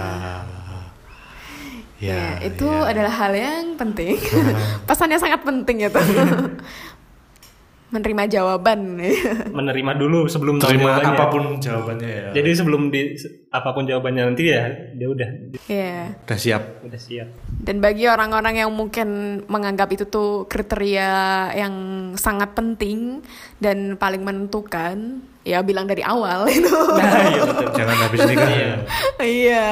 [1.95, 2.91] Ya, Ya, itu ya.
[2.91, 4.19] adalah hal yang penting.
[4.87, 5.95] Pesannya sangat penting itu.
[7.95, 8.99] Menerima jawaban.
[9.55, 11.15] Menerima dulu sebelum Terima jawabannya.
[11.15, 12.27] apa pun jawabannya ya.
[12.35, 13.15] Jadi sebelum di
[13.47, 15.29] apa pun jawabannya nanti ya, dia udah
[15.71, 16.11] ya.
[16.27, 16.83] udah siap.
[16.83, 17.27] udah siap.
[17.55, 19.07] Dan bagi orang-orang yang mungkin
[19.47, 21.07] menganggap itu tuh kriteria
[21.55, 21.73] yang
[22.19, 23.23] sangat penting
[23.57, 26.67] dan paling menentukan, ya bilang dari awal itu.
[26.67, 27.71] Nah, iya betul.
[27.79, 28.49] Jangan habis nikah.
[28.51, 28.71] Iya.
[29.23, 29.67] iya,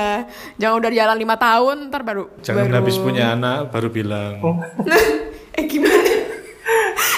[0.56, 2.32] jangan udah jalan lima tahun, ntar baru.
[2.40, 2.76] Jangan baru...
[2.80, 4.40] habis punya anak baru bilang.
[5.60, 6.23] eh gimana?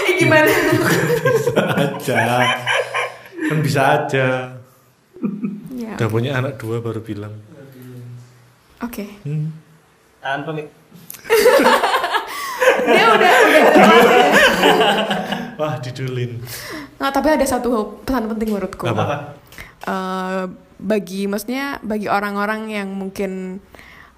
[0.07, 0.49] Eh gimana?
[1.97, 2.15] Bisa aja.
[3.45, 4.25] Kan bisa aja.
[5.71, 7.33] ya, Udah punya anak dua baru bilang.
[8.79, 9.05] oke.
[9.23, 9.49] Hmm.
[10.19, 10.67] Tahan pamit.
[12.85, 13.63] Dia udah udah.
[15.55, 16.41] Wah didulin.
[16.99, 18.85] Nah, tapi ada satu pesan penting menurutku.
[18.87, 19.35] Apa?
[19.85, 20.43] Eh,
[20.75, 23.61] bagi maksudnya bagi orang-orang yang mungkin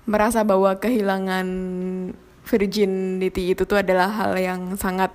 [0.08, 1.47] merasa bahwa kehilangan
[2.47, 5.12] virginity itu tuh adalah hal yang sangat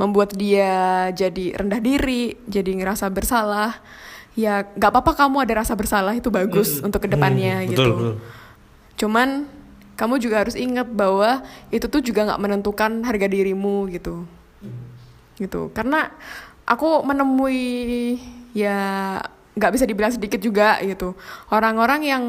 [0.00, 3.76] membuat dia jadi rendah diri, jadi ngerasa bersalah.
[4.32, 7.84] Ya, nggak apa-apa kamu ada rasa bersalah itu bagus untuk ke depannya Hmm, gitu.
[7.84, 8.14] Betul, betul.
[8.96, 9.28] Cuman
[10.00, 14.24] kamu juga harus ingat bahwa itu tuh juga nggak menentukan harga dirimu gitu.
[15.36, 15.68] Gitu.
[15.76, 16.08] Karena
[16.64, 18.16] aku menemui
[18.56, 19.20] ya
[19.50, 21.12] nggak bisa dibilang sedikit juga gitu.
[21.52, 22.24] Orang-orang yang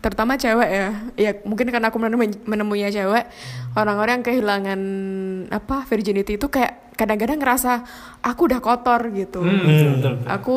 [0.00, 0.88] terutama cewek ya.
[1.20, 3.28] Ya mungkin karena aku menemui menemuinya cewek,
[3.76, 4.80] orang-orang yang kehilangan
[5.52, 7.72] apa virginity itu kayak kadang-kadang ngerasa
[8.20, 9.40] aku udah kotor gitu.
[9.42, 10.14] Hmm, betul.
[10.28, 10.56] Aku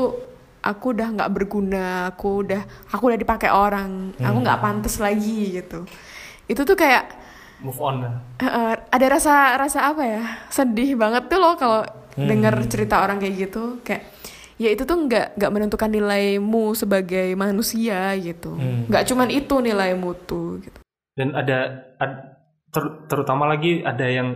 [0.66, 5.86] aku udah nggak berguna, aku udah aku udah dipakai orang, aku nggak pantas lagi gitu.
[6.46, 7.06] Itu tuh kayak
[7.62, 8.04] move on
[8.42, 11.82] Eh, ada rasa rasa apa ya sedih banget tuh loh kalau
[12.16, 13.80] dengar cerita orang kayak gitu.
[13.82, 14.12] Kayak
[14.56, 18.56] ya itu tuh nggak nggak menentukan nilaimu sebagai manusia gitu.
[18.90, 20.80] Nggak cuman itu nilaimu tuh gitu.
[21.16, 22.36] Dan ada ad-
[22.74, 24.36] ter- terutama lagi ada yang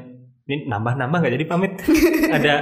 [0.49, 1.77] ini nambah-nambah nggak jadi pamit?
[2.41, 2.55] Ada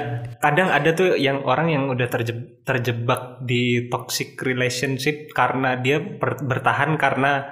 [0.43, 6.43] kadang ada tuh yang orang yang udah terje- terjebak di toxic relationship karena dia ber-
[6.43, 7.47] bertahan karena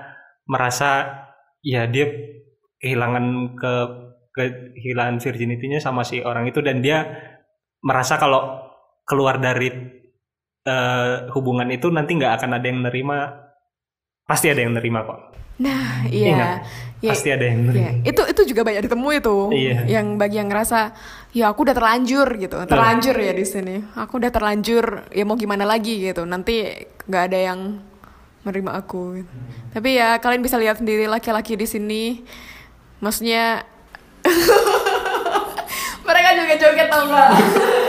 [0.45, 1.23] merasa
[1.63, 2.11] ya dia
[2.83, 3.73] kehilangan ke
[4.35, 7.07] kehilangan virginity-nya sama si orang itu dan dia
[7.79, 8.59] merasa kalau
[9.07, 9.71] keluar dari
[10.67, 13.44] eh, hubungan itu nanti nggak akan ada yang nerima
[14.25, 15.19] pasti ada yang nerima kok.
[15.55, 16.27] Nah Iya.
[16.35, 16.49] Iya.
[16.99, 17.79] ya, pasti ada yang nerima.
[17.79, 17.91] Ya.
[18.11, 19.53] itu itu juga banyak ditemui tuh.
[19.53, 19.85] Iya.
[19.87, 20.91] yang bagi yang ngerasa
[21.31, 22.57] ya aku udah terlanjur gitu.
[22.65, 23.75] Terlanjur ya di sini.
[23.95, 26.25] Aku udah terlanjur ya mau gimana lagi gitu.
[26.25, 26.65] Nanti
[27.05, 27.59] nggak ada yang
[28.45, 29.33] menerima aku gitu.
[29.73, 32.03] tapi ya kalian bisa lihat sendiri laki-laki di sini.
[33.01, 33.65] Maksudnya
[36.05, 37.05] mereka juga joget tau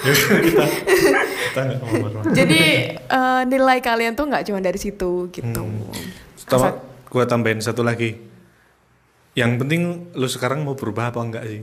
[0.46, 0.64] kita
[1.42, 2.22] kita nggak mau marah.
[2.30, 2.62] jadi
[2.96, 5.62] eh, nilai kalian tuh nggak cuma dari situ gitu
[6.40, 6.74] Sama
[7.06, 8.18] gua tambahin satu lagi.
[9.32, 9.82] Yang penting
[10.12, 11.62] lu sekarang mau berubah apa enggak sih?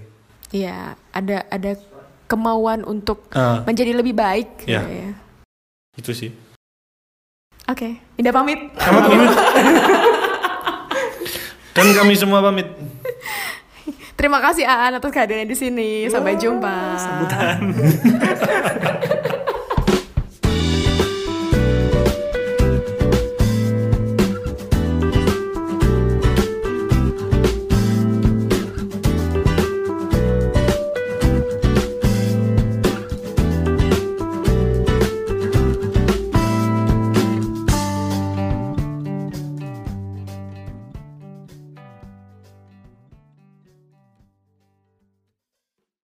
[0.53, 1.75] Iya, ada ada
[2.25, 3.63] kemauan untuk Ah.
[3.63, 4.63] menjadi lebih baik.
[4.63, 5.11] Gitu ya.
[5.93, 6.31] Itu sih.
[7.67, 8.55] Oke, Indah pamit.
[11.75, 12.65] Dan kami semua pamit.
[14.17, 15.89] Terima kasih Aan atas kehadirannya di sini.
[16.09, 16.97] Sampai jumpa.